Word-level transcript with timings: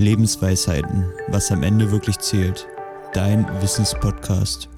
Lebensweisheiten, 0.00 1.04
was 1.28 1.52
am 1.52 1.62
Ende 1.62 1.90
wirklich 1.90 2.18
zählt. 2.18 2.66
Dein 3.12 3.46
Wissenspodcast. 3.60 4.68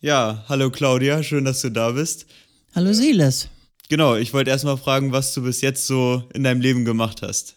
Ja, 0.00 0.44
hallo 0.48 0.70
Claudia, 0.70 1.22
schön, 1.22 1.44
dass 1.44 1.62
du 1.62 1.70
da 1.70 1.92
bist. 1.92 2.26
Hallo 2.74 2.92
Silas. 2.92 3.48
Genau, 3.88 4.16
ich 4.16 4.34
wollte 4.34 4.50
erstmal 4.50 4.76
fragen, 4.76 5.12
was 5.12 5.32
du 5.34 5.42
bis 5.42 5.60
jetzt 5.60 5.86
so 5.86 6.24
in 6.34 6.42
deinem 6.42 6.60
Leben 6.60 6.84
gemacht 6.84 7.22
hast. 7.22 7.54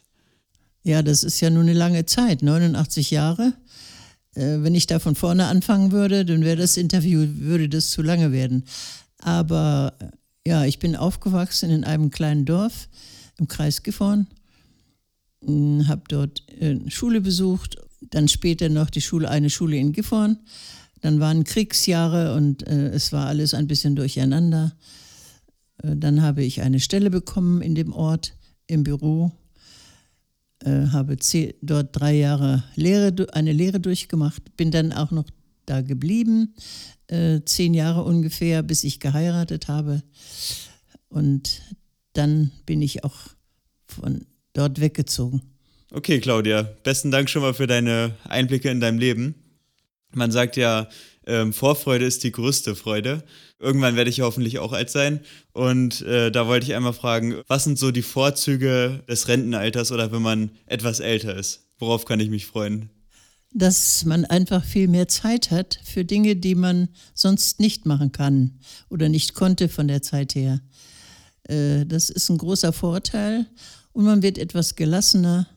Ja, 0.84 1.02
das 1.02 1.24
ist 1.24 1.42
ja 1.42 1.50
nun 1.50 1.64
eine 1.64 1.74
lange 1.74 2.06
Zeit, 2.06 2.44
89 2.44 3.12
Jahre. 3.12 3.54
Äh, 4.36 4.62
wenn 4.62 4.76
ich 4.76 4.88
da 4.88 5.00
von 5.00 5.16
vorne 5.16 5.48
anfangen 5.48 5.92
würde, 5.92 6.26
dann 6.26 6.44
wäre 6.44 6.58
das 6.58 6.78
Interview, 6.78 7.26
würde 7.26 7.70
das 7.70 7.90
zu 7.90 8.02
lange 8.02 8.32
werden. 8.32 8.64
Aber 9.18 9.94
ja, 10.46 10.64
ich 10.66 10.80
bin 10.80 10.96
aufgewachsen 10.96 11.72
in 11.72 11.84
einem 11.84 12.12
kleinen 12.12 12.46
Dorf 12.46 12.88
im 13.38 13.48
Kreis 13.48 13.84
Gifhorn, 13.84 14.28
habe 15.46 16.04
dort 16.07 16.43
äh, 16.60 16.78
Schule 16.89 17.21
besucht, 17.21 17.78
dann 18.10 18.28
später 18.28 18.70
noch 18.70 18.89
die 18.89 19.02
Schule, 19.02 19.29
eine 19.29 19.50
Schule 19.50 19.78
in 19.78 19.93
Gifhorn. 19.93 20.39
Dann 21.02 21.20
waren 21.20 21.43
Kriegsjahre 21.43 22.36
und 22.36 22.68
äh, 22.68 22.89
es 22.89 23.14
war 23.14 23.28
alles 23.28 23.54
ein 23.54 23.68
bisschen 23.68 23.96
durcheinander. 23.96 24.75
Äh, 25.84 25.96
dann 25.96 26.21
habe 26.21 26.43
ich 26.43 26.62
eine 26.62 26.79
Stelle 26.79 27.10
bekommen 27.10 27.62
in 27.62 27.75
dem 27.75 27.93
Ort 27.93 28.34
im 28.68 28.84
Büro, 28.84 29.32
äh, 30.64 30.88
habe 30.88 31.18
dort 31.62 32.00
drei 32.00 32.16
Jahre 32.16 32.64
Lehre, 32.76 33.34
eine 33.34 33.53
Lehre 33.53 33.80
durchgemacht, 33.80 34.56
bin 34.58 34.72
dann 34.72 34.92
auch 34.94 35.12
noch 35.12 35.26
da 35.66 35.81
geblieben, 35.81 36.56
äh, 37.08 37.42
zehn 37.45 37.73
Jahre 37.73 38.03
ungefähr, 38.03 38.64
bis 38.64 38.84
ich 38.84 39.00
geheiratet 39.00 39.67
habe. 39.67 40.03
Und 41.08 41.62
dann 42.14 42.52
bin 42.66 42.81
ich 42.81 43.03
auch 43.03 43.17
von 43.88 44.26
dort 44.53 44.80
weggezogen. 44.80 45.42
Okay, 45.92 46.20
Claudia, 46.20 46.64
besten 46.84 47.09
Dank 47.09 47.30
schon 47.30 47.42
mal 47.42 47.53
für 47.53 47.66
deine 47.66 48.14
Einblicke 48.28 48.70
in 48.70 48.80
dein 48.80 49.00
Leben. 49.00 49.36
Man 50.14 50.32
sagt 50.32 50.56
ja, 50.56 50.88
ähm, 51.26 51.54
Vorfreude 51.54 52.06
ist 52.06 52.23
die 52.23 52.32
größte 52.32 52.76
Freude. 52.76 53.23
Irgendwann 53.60 53.96
werde 53.96 54.10
ich 54.10 54.22
hoffentlich 54.22 54.60
auch 54.60 54.73
alt 54.73 54.90
sein. 54.90 55.20
Und 55.52 56.02
äh, 56.02 56.32
da 56.32 56.48
wollte 56.48 56.66
ich 56.66 56.76
einmal 56.76 56.94
fragen, 56.94 57.42
was 57.48 57.64
sind 57.64 57.78
so 57.78 57.92
die 57.92 58.02
Vorzüge 58.02 59.04
des 59.08 59.28
Rentenalters 59.28 59.92
oder 59.92 60.12
wenn 60.12 60.22
man 60.22 60.52
etwas 60.66 61.00
älter 61.00 61.36
ist? 61.36 61.68
Worauf 61.78 62.06
kann 62.06 62.20
ich 62.20 62.30
mich 62.30 62.45
freuen? 62.45 62.90
Dass 63.52 64.06
man 64.06 64.26
einfach 64.26 64.64
viel 64.64 64.88
mehr 64.88 65.08
Zeit 65.08 65.50
hat 65.50 65.80
für 65.84 66.06
Dinge, 66.06 66.36
die 66.36 66.56
man 66.56 66.90
sonst 67.14 67.60
nicht 67.60 67.86
machen 67.86 68.12
kann 68.12 68.60
oder 68.90 69.10
nicht 69.10 69.34
konnte 69.34 69.70
von 69.70 69.88
der 69.88 70.02
Zeit 70.02 70.36
her. 70.36 70.62
Äh, 71.44 71.86
das 71.86 72.10
ist 72.10 72.30
ein 72.30 72.38
großer 72.38 72.73
Vorteil 72.73 73.48
und 73.94 74.06
man 74.06 74.22
wird 74.22 74.38
etwas 74.38 74.76
gelassener, 74.76 75.48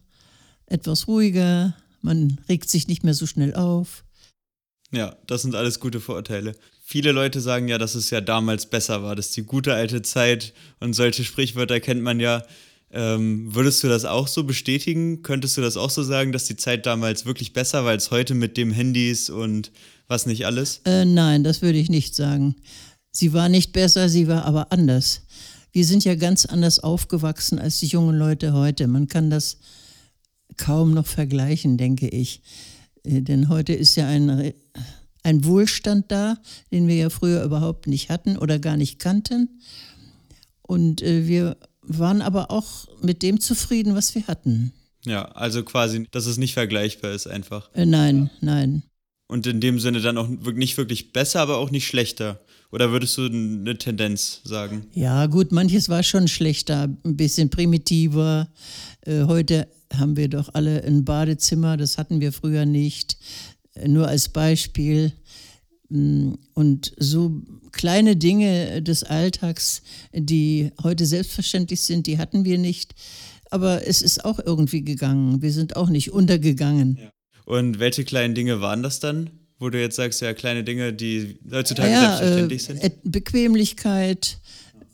etwas 0.66 1.08
ruhiger, 1.08 1.74
man 2.00 2.38
regt 2.48 2.68
sich 2.70 2.88
nicht 2.88 3.04
mehr 3.04 3.14
so 3.14 3.26
schnell 3.26 3.54
auf. 3.54 4.04
Ja, 4.90 5.16
das 5.26 5.42
sind 5.42 5.54
alles 5.54 5.80
gute 5.80 6.00
Vorurteile. 6.00 6.54
Viele 6.84 7.12
Leute 7.12 7.40
sagen 7.40 7.68
ja, 7.68 7.78
dass 7.78 7.94
es 7.94 8.10
ja 8.10 8.20
damals 8.20 8.66
besser 8.66 9.02
war, 9.02 9.16
dass 9.16 9.30
die 9.30 9.44
gute 9.44 9.72
alte 9.72 10.02
Zeit 10.02 10.52
und 10.80 10.92
solche 10.92 11.24
Sprichwörter 11.24 11.80
kennt 11.80 12.02
man 12.02 12.20
ja. 12.20 12.42
Ähm, 12.90 13.54
würdest 13.54 13.82
du 13.82 13.88
das 13.88 14.04
auch 14.04 14.28
so 14.28 14.44
bestätigen? 14.44 15.22
Könntest 15.22 15.56
du 15.56 15.62
das 15.62 15.78
auch 15.78 15.88
so 15.88 16.02
sagen, 16.02 16.32
dass 16.32 16.44
die 16.44 16.56
Zeit 16.56 16.84
damals 16.84 17.24
wirklich 17.24 17.54
besser 17.54 17.84
war 17.84 17.92
als 17.92 18.10
heute 18.10 18.34
mit 18.34 18.58
dem 18.58 18.70
Handys 18.70 19.30
und 19.30 19.72
was 20.08 20.26
nicht 20.26 20.44
alles? 20.44 20.82
Äh, 20.84 21.06
nein, 21.06 21.42
das 21.42 21.62
würde 21.62 21.78
ich 21.78 21.88
nicht 21.88 22.14
sagen. 22.14 22.56
Sie 23.10 23.32
war 23.32 23.48
nicht 23.48 23.72
besser, 23.72 24.10
sie 24.10 24.28
war 24.28 24.44
aber 24.44 24.72
anders. 24.72 25.22
Wir 25.72 25.86
sind 25.86 26.04
ja 26.04 26.14
ganz 26.14 26.44
anders 26.44 26.78
aufgewachsen 26.78 27.58
als 27.58 27.80
die 27.80 27.86
jungen 27.86 28.16
Leute 28.16 28.52
heute. 28.52 28.86
Man 28.86 29.08
kann 29.08 29.30
das 29.30 29.58
kaum 30.58 30.92
noch 30.92 31.06
vergleichen, 31.06 31.78
denke 31.78 32.08
ich. 32.08 32.42
Äh, 33.04 33.22
denn 33.22 33.48
heute 33.48 33.72
ist 33.72 33.96
ja 33.96 34.06
ein, 34.06 34.52
ein 35.22 35.44
Wohlstand 35.44 36.10
da, 36.12 36.36
den 36.70 36.88
wir 36.88 36.96
ja 36.96 37.10
früher 37.10 37.42
überhaupt 37.42 37.86
nicht 37.86 38.10
hatten 38.10 38.36
oder 38.36 38.58
gar 38.58 38.76
nicht 38.76 38.98
kannten. 38.98 39.60
Und 40.60 41.02
äh, 41.02 41.26
wir 41.26 41.56
waren 41.82 42.22
aber 42.22 42.50
auch 42.50 42.86
mit 43.00 43.22
dem 43.22 43.40
zufrieden, 43.40 43.94
was 43.94 44.14
wir 44.14 44.26
hatten. 44.26 44.72
Ja, 45.04 45.24
also 45.32 45.64
quasi, 45.64 46.06
dass 46.10 46.26
es 46.26 46.38
nicht 46.38 46.54
vergleichbar 46.54 47.12
ist 47.12 47.26
einfach. 47.26 47.70
Äh, 47.74 47.86
nein, 47.86 48.30
nein. 48.40 48.82
Und 49.32 49.46
in 49.46 49.62
dem 49.62 49.80
Sinne 49.80 50.02
dann 50.02 50.18
auch 50.18 50.28
nicht 50.28 50.76
wirklich 50.76 51.14
besser, 51.14 51.40
aber 51.40 51.56
auch 51.56 51.70
nicht 51.70 51.86
schlechter. 51.86 52.38
Oder 52.70 52.92
würdest 52.92 53.16
du 53.16 53.24
eine 53.24 53.78
Tendenz 53.78 54.42
sagen? 54.44 54.84
Ja, 54.92 55.24
gut, 55.24 55.52
manches 55.52 55.88
war 55.88 56.02
schon 56.02 56.28
schlechter, 56.28 56.94
ein 57.02 57.16
bisschen 57.16 57.48
primitiver. 57.48 58.46
Äh, 59.06 59.22
heute 59.22 59.68
haben 59.90 60.18
wir 60.18 60.28
doch 60.28 60.50
alle 60.52 60.84
ein 60.84 61.06
Badezimmer, 61.06 61.78
das 61.78 61.96
hatten 61.96 62.20
wir 62.20 62.30
früher 62.30 62.66
nicht. 62.66 63.16
Nur 63.86 64.06
als 64.06 64.28
Beispiel. 64.28 65.14
Mm, 65.88 66.34
und 66.52 66.92
so 66.98 67.40
kleine 67.72 68.16
Dinge 68.16 68.82
des 68.82 69.02
Alltags, 69.02 69.80
die 70.12 70.72
heute 70.82 71.06
selbstverständlich 71.06 71.80
sind, 71.80 72.06
die 72.06 72.18
hatten 72.18 72.44
wir 72.44 72.58
nicht. 72.58 72.94
Aber 73.50 73.86
es 73.86 74.02
ist 74.02 74.26
auch 74.26 74.38
irgendwie 74.38 74.84
gegangen. 74.84 75.40
Wir 75.40 75.52
sind 75.52 75.74
auch 75.76 75.88
nicht 75.88 76.12
untergegangen. 76.12 76.98
Ja. 77.00 77.12
Und 77.52 77.78
welche 77.80 78.04
kleinen 78.04 78.34
Dinge 78.34 78.62
waren 78.62 78.82
das 78.82 78.98
dann? 78.98 79.28
Wo 79.58 79.68
du 79.68 79.78
jetzt 79.78 79.96
sagst, 79.96 80.22
ja, 80.22 80.32
kleine 80.32 80.64
Dinge, 80.64 80.94
die 80.94 81.38
heutzutage 81.52 81.90
ja, 81.90 82.16
selbstverständlich 82.16 82.62
äh, 82.62 82.64
sind? 82.64 83.02
Bequemlichkeit, 83.04 84.38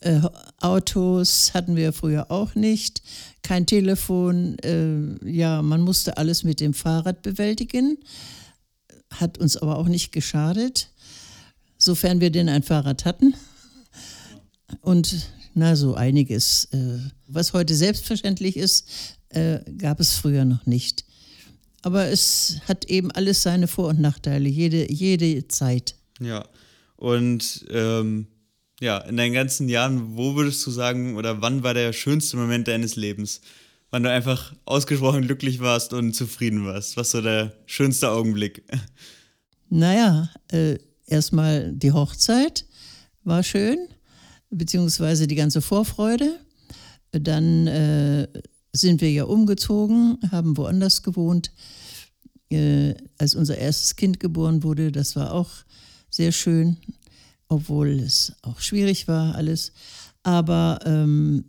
äh, 0.01 0.23
Autos 0.59 1.55
hatten 1.55 1.77
wir 1.77 1.93
früher 1.93 2.33
auch 2.33 2.57
nicht, 2.57 3.01
kein 3.43 3.65
Telefon, 3.65 4.59
äh, 4.59 5.31
ja, 5.31 5.63
man 5.63 5.83
musste 5.83 6.17
alles 6.17 6.43
mit 6.43 6.59
dem 6.59 6.75
Fahrrad 6.75 7.23
bewältigen, 7.23 7.97
hat 9.15 9.39
uns 9.39 9.57
aber 9.57 9.79
auch 9.79 9.87
nicht 9.87 10.11
geschadet, 10.11 10.91
sofern 11.77 12.21
wir 12.21 12.31
denn 12.31 12.49
ein 12.49 12.65
Fahrrad 12.65 13.05
hatten. 13.05 13.35
Und 14.81 15.29
na, 15.55 15.77
so 15.77 15.95
einiges, 15.95 16.65
äh, 16.73 16.99
was 17.29 17.53
heute 17.53 17.77
selbstverständlich 17.77 18.57
ist, 18.57 18.89
äh, 19.29 19.61
gab 19.79 20.01
es 20.01 20.17
früher 20.17 20.45
noch 20.45 20.67
nicht. 20.67 21.05
Aber 21.83 22.07
es 22.07 22.61
hat 22.67 22.87
eben 22.87 23.11
alles 23.13 23.43
seine 23.43 23.69
Vor- 23.69 23.89
und 23.89 24.01
Nachteile, 24.01 24.49
jede, 24.49 24.91
jede 24.91 25.47
Zeit. 25.49 25.95
Ja, 26.21 26.45
und 26.97 27.65
ähm 27.71 28.27
ja, 28.81 28.99
in 28.99 29.17
deinen 29.17 29.33
ganzen 29.33 29.69
Jahren, 29.69 30.17
wo 30.17 30.37
würdest 30.37 30.65
du 30.67 30.71
sagen, 30.71 31.17
oder 31.17 31.43
wann 31.43 31.63
war 31.63 31.75
der 31.75 31.93
schönste 31.93 32.37
Moment 32.37 32.69
deines 32.69 32.97
Lebens? 32.97 33.41
Wann 33.91 34.03
du 34.03 34.11
einfach 34.11 34.55
ausgesprochen 34.67 35.23
glücklich 35.23 35.61
warst 35.61 35.93
und 35.93 36.15
zufrieden 36.15 36.65
warst? 36.65 36.97
Was 36.97 37.11
so 37.11 37.21
der 37.21 37.55
schönste 37.67 38.11
Augenblick? 38.11 38.63
Naja, 39.71 40.31
äh, 40.53 40.79
erstmal 41.07 41.73
die 41.73 41.93
Hochzeit 41.93 42.67
war 43.25 43.43
schön, 43.43 43.79
beziehungsweise 44.51 45.27
die 45.27 45.35
ganze 45.35 45.61
Vorfreude. 45.61 46.39
Dann 47.13 47.67
äh, 47.67 48.29
sind 48.73 49.01
wir 49.01 49.11
ja 49.11 49.25
umgezogen, 49.25 50.19
haben 50.31 50.57
woanders 50.57 51.03
gewohnt. 51.03 51.53
Äh, 52.51 52.95
als 53.19 53.35
unser 53.35 53.59
erstes 53.59 53.97
Kind 53.97 54.21
geboren 54.21 54.63
wurde, 54.63 54.91
das 54.93 55.17
war 55.17 55.33
auch 55.33 55.51
sehr 56.11 56.33
schön 56.33 56.79
obwohl 57.49 58.01
es 58.01 58.33
auch 58.43 58.61
schwierig 58.61 59.09
war 59.09 59.35
alles. 59.35 59.73
Aber 60.23 60.81
ähm, 60.85 61.45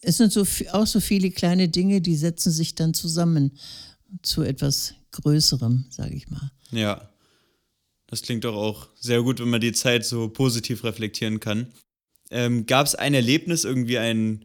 es 0.00 0.16
sind 0.16 0.32
so, 0.32 0.44
auch 0.72 0.86
so 0.86 1.00
viele 1.00 1.30
kleine 1.30 1.68
Dinge, 1.68 2.00
die 2.00 2.16
setzen 2.16 2.52
sich 2.52 2.74
dann 2.74 2.92
zusammen 2.92 3.52
zu 4.22 4.42
etwas 4.42 4.94
Größerem, 5.12 5.86
sage 5.90 6.14
ich 6.14 6.28
mal. 6.28 6.50
Ja, 6.72 7.08
das 8.08 8.22
klingt 8.22 8.44
doch 8.44 8.54
auch 8.54 8.88
sehr 9.00 9.22
gut, 9.22 9.40
wenn 9.40 9.48
man 9.48 9.60
die 9.60 9.72
Zeit 9.72 10.04
so 10.04 10.28
positiv 10.28 10.84
reflektieren 10.84 11.40
kann. 11.40 11.68
Ähm, 12.30 12.66
Gab 12.66 12.86
es 12.86 12.94
ein 12.94 13.14
Erlebnis, 13.14 13.64
irgendwie 13.64 13.98
ein 13.98 14.44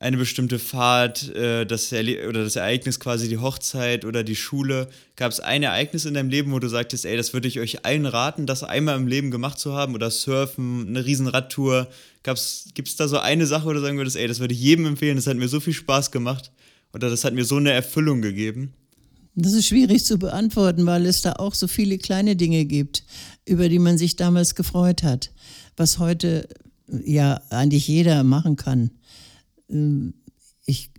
eine 0.00 0.16
bestimmte 0.16 0.58
Fahrt, 0.58 1.28
äh, 1.36 1.66
das 1.66 1.92
oder 1.92 2.42
das 2.42 2.56
Ereignis 2.56 2.98
quasi 2.98 3.28
die 3.28 3.36
Hochzeit 3.36 4.06
oder 4.06 4.24
die 4.24 4.34
Schule? 4.34 4.88
Gab 5.14 5.30
es 5.30 5.40
ein 5.40 5.62
Ereignis 5.62 6.06
in 6.06 6.14
deinem 6.14 6.30
Leben, 6.30 6.52
wo 6.52 6.58
du 6.58 6.68
sagtest, 6.68 7.04
ey, 7.04 7.18
das 7.18 7.34
würde 7.34 7.48
ich 7.48 7.60
euch 7.60 7.84
allen 7.84 8.06
raten, 8.06 8.46
das 8.46 8.64
einmal 8.64 8.96
im 8.96 9.06
Leben 9.06 9.30
gemacht 9.30 9.58
zu 9.58 9.74
haben 9.74 9.94
oder 9.94 10.10
Surfen, 10.10 10.88
eine 10.88 11.04
riesen 11.04 11.28
Radtour? 11.28 11.86
Gibt 12.24 12.88
es 12.88 12.96
da 12.96 13.08
so 13.08 13.18
eine 13.18 13.46
Sache, 13.46 13.66
wo 13.66 13.72
du 13.74 13.80
sagen 13.80 13.98
würdest, 13.98 14.16
ey, 14.16 14.26
das 14.26 14.40
würde 14.40 14.54
ich 14.54 14.60
jedem 14.60 14.86
empfehlen, 14.86 15.16
das 15.16 15.26
hat 15.26 15.36
mir 15.36 15.48
so 15.48 15.60
viel 15.60 15.74
Spaß 15.74 16.10
gemacht 16.10 16.50
oder 16.94 17.10
das 17.10 17.24
hat 17.24 17.34
mir 17.34 17.44
so 17.44 17.56
eine 17.56 17.72
Erfüllung 17.72 18.22
gegeben? 18.22 18.72
Das 19.34 19.52
ist 19.52 19.66
schwierig 19.66 20.04
zu 20.06 20.18
beantworten, 20.18 20.86
weil 20.86 21.04
es 21.04 21.20
da 21.20 21.34
auch 21.34 21.54
so 21.54 21.68
viele 21.68 21.98
kleine 21.98 22.36
Dinge 22.36 22.64
gibt, 22.64 23.04
über 23.44 23.68
die 23.68 23.78
man 23.78 23.98
sich 23.98 24.16
damals 24.16 24.54
gefreut 24.54 25.02
hat, 25.02 25.30
was 25.76 25.98
heute 25.98 26.48
ja 27.04 27.42
eigentlich 27.50 27.86
jeder 27.86 28.24
machen 28.24 28.56
kann. 28.56 28.90
Ich 30.66 30.90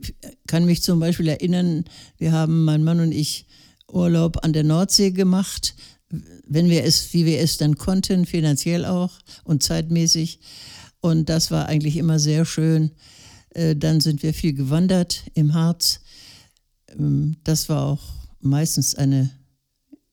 kann 0.48 0.66
mich 0.66 0.82
zum 0.82 1.00
Beispiel 1.00 1.28
erinnern, 1.28 1.86
wir 2.18 2.32
haben, 2.32 2.64
mein 2.66 2.84
Mann 2.84 3.00
und 3.00 3.12
ich, 3.12 3.46
Urlaub 3.88 4.44
an 4.44 4.54
der 4.54 4.64
Nordsee 4.64 5.12
gemacht, 5.12 5.76
wenn 6.48 6.70
wir 6.70 6.84
es, 6.84 7.14
wie 7.14 7.26
wir 7.26 7.40
es 7.40 7.58
dann 7.58 7.76
konnten, 7.76 8.26
finanziell 8.26 8.86
auch 8.86 9.12
und 9.44 9.64
zeitmäßig. 9.64 10.40
Und 11.00 11.30
das 11.30 11.52
war 11.52 11.68
eigentlich 11.68 11.98
immer 11.98 12.20
sehr 12.20 12.46
schön. 12.46 12.92
Äh, 13.52 13.76
dann 13.76 14.02
sind 14.02 14.24
wir 14.24 14.34
viel 14.34 14.54
gewandert 14.54 15.24
im 15.34 15.54
Harz. 15.54 16.02
Ähm, 16.88 17.38
das 17.44 17.70
war 17.70 17.86
auch 17.86 18.04
meistens 18.40 18.96
eine, 18.96 19.32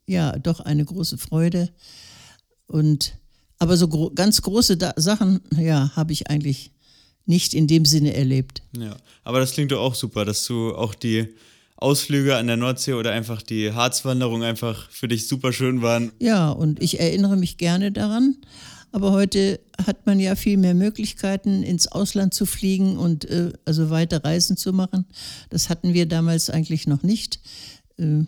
ja, 0.06 0.38
doch 0.38 0.60
eine 0.60 0.84
große 0.84 1.18
Freude. 1.18 1.70
Und 2.66 3.18
aber 3.58 3.76
so 3.76 3.88
gro 3.88 4.10
ganz 4.14 4.40
große 4.42 4.76
da 4.76 4.94
Sachen, 4.96 5.40
ja, 5.56 5.90
habe 5.96 6.12
ich 6.12 6.30
eigentlich 6.30 6.72
nicht 7.28 7.54
in 7.54 7.66
dem 7.66 7.84
Sinne 7.84 8.14
erlebt. 8.14 8.62
Ja, 8.76 8.96
aber 9.24 9.40
das 9.40 9.52
klingt 9.52 9.72
doch 9.72 9.80
auch 9.80 9.94
super, 9.94 10.24
dass 10.24 10.44
du 10.46 10.74
auch 10.74 10.94
die 10.94 11.28
Ausflüge 11.76 12.36
an 12.36 12.48
der 12.48 12.56
Nordsee 12.56 12.94
oder 12.94 13.12
einfach 13.12 13.42
die 13.42 13.72
Harzwanderung 13.72 14.42
einfach 14.42 14.90
für 14.90 15.06
dich 15.06 15.28
super 15.28 15.52
schön 15.52 15.80
waren. 15.82 16.10
Ja, 16.18 16.50
und 16.50 16.82
ich 16.82 16.98
erinnere 16.98 17.36
mich 17.36 17.56
gerne 17.56 17.92
daran. 17.92 18.36
Aber 18.90 19.12
heute 19.12 19.60
hat 19.86 20.06
man 20.06 20.18
ja 20.18 20.34
viel 20.34 20.56
mehr 20.56 20.74
Möglichkeiten, 20.74 21.62
ins 21.62 21.86
Ausland 21.88 22.32
zu 22.32 22.46
fliegen 22.46 22.96
und 22.96 23.26
äh, 23.26 23.52
also 23.64 23.90
weite 23.90 24.24
Reisen 24.24 24.56
zu 24.56 24.72
machen. 24.72 25.04
Das 25.50 25.68
hatten 25.68 25.92
wir 25.92 26.06
damals 26.06 26.48
eigentlich 26.48 26.86
noch 26.86 27.02
nicht. 27.02 27.38
Äh, 27.98 28.24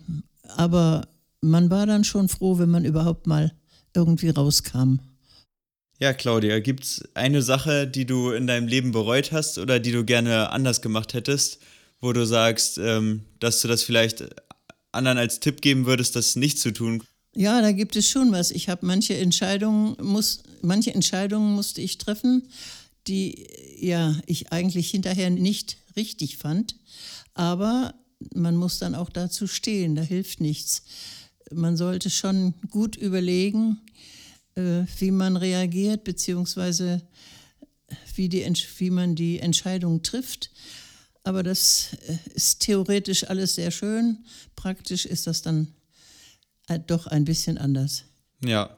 aber 0.55 1.07
man 1.41 1.71
war 1.71 1.87
dann 1.87 2.03
schon 2.03 2.29
froh, 2.29 2.59
wenn 2.59 2.69
man 2.69 2.85
überhaupt 2.85 3.25
mal 3.25 3.51
irgendwie 3.95 4.29
rauskam. 4.29 4.99
Ja, 6.01 6.13
Claudia, 6.13 6.57
gibt 6.57 6.83
es 6.83 7.03
eine 7.13 7.43
Sache, 7.43 7.85
die 7.85 8.07
du 8.07 8.31
in 8.31 8.47
deinem 8.47 8.67
Leben 8.67 8.91
bereut 8.91 9.31
hast 9.31 9.59
oder 9.59 9.79
die 9.79 9.91
du 9.91 10.03
gerne 10.03 10.49
anders 10.49 10.81
gemacht 10.81 11.13
hättest, 11.13 11.59
wo 11.99 12.11
du 12.11 12.25
sagst, 12.25 12.79
ähm, 12.79 13.21
dass 13.39 13.61
du 13.61 13.67
das 13.67 13.83
vielleicht 13.83 14.25
anderen 14.91 15.19
als 15.19 15.39
Tipp 15.41 15.61
geben 15.61 15.85
würdest, 15.85 16.15
das 16.15 16.35
nicht 16.35 16.57
zu 16.57 16.71
tun? 16.73 17.03
Ja, 17.35 17.61
da 17.61 17.71
gibt 17.71 17.95
es 17.95 18.09
schon 18.09 18.31
was. 18.31 18.49
Ich 18.49 18.67
habe 18.67 18.83
manche 18.83 19.15
Entscheidungen 19.15 19.95
muss, 20.01 20.41
manche 20.63 20.91
Entscheidungen 20.91 21.53
musste 21.53 21.81
ich 21.81 21.99
treffen, 21.99 22.47
die 23.07 23.45
ja 23.79 24.19
ich 24.25 24.51
eigentlich 24.51 24.89
hinterher 24.89 25.29
nicht 25.29 25.77
richtig 25.95 26.37
fand. 26.37 26.77
Aber 27.35 27.93
man 28.33 28.55
muss 28.55 28.79
dann 28.79 28.95
auch 28.95 29.11
dazu 29.11 29.45
stehen. 29.45 29.95
Da 29.95 30.01
hilft 30.01 30.41
nichts. 30.41 30.81
Man 31.53 31.77
sollte 31.77 32.09
schon 32.09 32.55
gut 32.71 32.95
überlegen, 32.95 33.81
äh, 34.55 34.83
wie 34.99 35.11
man 35.11 35.37
reagiert 35.37 36.03
beziehungsweise 36.03 37.01
wie, 38.15 38.29
die, 38.29 38.45
wie 38.77 38.89
man 38.89 39.15
die 39.15 39.39
Entscheidung 39.39 40.01
trifft. 40.03 40.51
Aber 41.23 41.43
das 41.43 41.97
äh, 42.07 42.17
ist 42.33 42.61
theoretisch 42.61 43.25
alles 43.29 43.55
sehr 43.55 43.71
schön. 43.71 44.19
Praktisch 44.55 45.05
ist 45.05 45.27
das 45.27 45.41
dann 45.41 45.67
äh, 46.67 46.79
doch 46.79 47.07
ein 47.07 47.25
bisschen 47.25 47.57
anders. 47.57 48.05
Ja. 48.43 48.77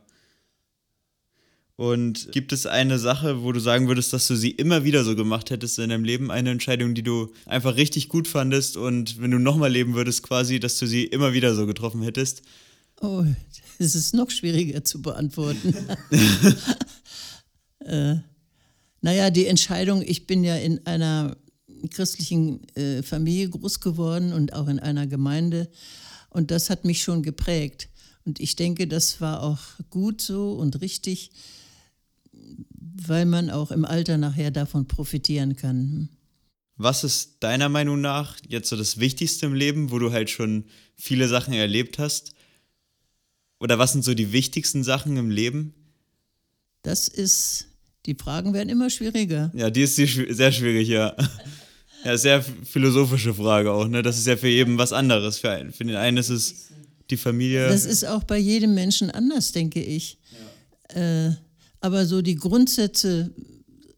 Und 1.75 2.31
gibt 2.31 2.53
es 2.53 2.67
eine 2.67 2.99
Sache, 2.99 3.41
wo 3.41 3.51
du 3.51 3.59
sagen 3.59 3.87
würdest, 3.87 4.13
dass 4.13 4.27
du 4.27 4.35
sie 4.35 4.51
immer 4.51 4.83
wieder 4.83 5.03
so 5.03 5.15
gemacht 5.15 5.49
hättest 5.49 5.79
in 5.79 5.89
deinem 5.89 6.03
Leben? 6.03 6.29
Eine 6.29 6.51
Entscheidung, 6.51 6.93
die 6.93 7.01
du 7.01 7.33
einfach 7.45 7.77
richtig 7.77 8.09
gut 8.09 8.27
fandest 8.27 8.77
und 8.77 9.19
wenn 9.19 9.31
du 9.31 9.39
nochmal 9.39 9.71
leben 9.71 9.95
würdest, 9.95 10.21
quasi, 10.21 10.59
dass 10.59 10.77
du 10.77 10.85
sie 10.85 11.05
immer 11.05 11.33
wieder 11.33 11.55
so 11.55 11.65
getroffen 11.65 12.03
hättest? 12.03 12.43
Oh, 13.01 13.25
das 13.79 13.95
ist 13.95 14.13
noch 14.13 14.29
schwieriger 14.29 14.83
zu 14.83 15.01
beantworten. 15.01 15.75
äh, 17.79 18.15
naja, 19.01 19.29
die 19.29 19.47
Entscheidung, 19.47 20.01
ich 20.01 20.27
bin 20.27 20.43
ja 20.43 20.55
in 20.55 20.85
einer 20.85 21.35
christlichen 21.89 22.67
äh, 22.75 23.03
Familie 23.03 23.49
groß 23.49 23.79
geworden 23.81 24.33
und 24.33 24.53
auch 24.53 24.67
in 24.67 24.79
einer 24.79 25.07
Gemeinde. 25.07 25.69
Und 26.29 26.51
das 26.51 26.69
hat 26.69 26.85
mich 26.85 27.03
schon 27.03 27.23
geprägt. 27.23 27.89
Und 28.25 28.39
ich 28.39 28.55
denke, 28.55 28.87
das 28.87 29.19
war 29.21 29.43
auch 29.43 29.59
gut 29.89 30.21
so 30.21 30.53
und 30.53 30.81
richtig, 30.81 31.31
weil 32.79 33.25
man 33.25 33.49
auch 33.49 33.71
im 33.71 33.85
Alter 33.85 34.17
nachher 34.17 34.51
davon 34.51 34.87
profitieren 34.87 35.55
kann. 35.55 36.09
Was 36.77 37.03
ist 37.03 37.43
deiner 37.43 37.69
Meinung 37.69 38.01
nach 38.01 38.37
jetzt 38.47 38.69
so 38.69 38.75
das 38.75 38.99
Wichtigste 38.99 39.45
im 39.45 39.53
Leben, 39.53 39.91
wo 39.91 39.99
du 39.99 40.11
halt 40.11 40.29
schon 40.29 40.65
viele 40.95 41.27
Sachen 41.27 41.53
erlebt 41.53 41.99
hast? 41.99 42.33
Oder 43.63 43.80
was 43.80 43.94
sind 43.94 44.04
so 44.04 44.13
die 44.13 44.33
wichtigsten 44.33 44.83
Sachen 44.83 45.15
im 45.15 45.30
Leben? 45.30 45.74
Das 46.81 47.07
ist, 47.07 47.68
die 48.06 48.13
Fragen 48.13 48.54
werden 48.54 48.68
immer 48.68 48.89
schwieriger. 48.89 49.54
Ja, 49.56 49.69
die 49.69 49.83
ist 49.83 49.95
sehr 49.95 50.51
schwierig, 50.51 50.89
ja. 50.89 51.15
Ja, 52.04 52.18
sehr 52.18 52.44
philosophische 52.44 53.33
Frage 53.33 53.71
auch, 53.71 53.88
ne? 53.88 54.01
Das 54.01 54.18
ist 54.18 54.27
ja 54.27 54.36
für 54.36 54.50
jeden 54.50 54.77
was 54.77 54.92
anderes. 54.92 55.38
Für, 55.38 55.51
einen, 55.51 55.71
für 55.71 55.86
den 55.86 55.95
einen 55.95 56.18
ist 56.18 56.27
es 56.27 56.71
die 57.10 57.15
Familie. 57.15 57.69
Das 57.69 57.86
ist 57.86 58.04
auch 58.06 58.25
bei 58.25 58.38
jedem 58.38 58.74
Menschen 58.74 59.10
anders, 59.10 59.54
denke 59.54 59.81
ich. 59.81 60.18
Ja. 60.94 61.27
Äh, 61.27 61.36
aber 61.80 62.06
so 62.06 62.21
die 62.21 62.36
Grundsätze 62.36 63.33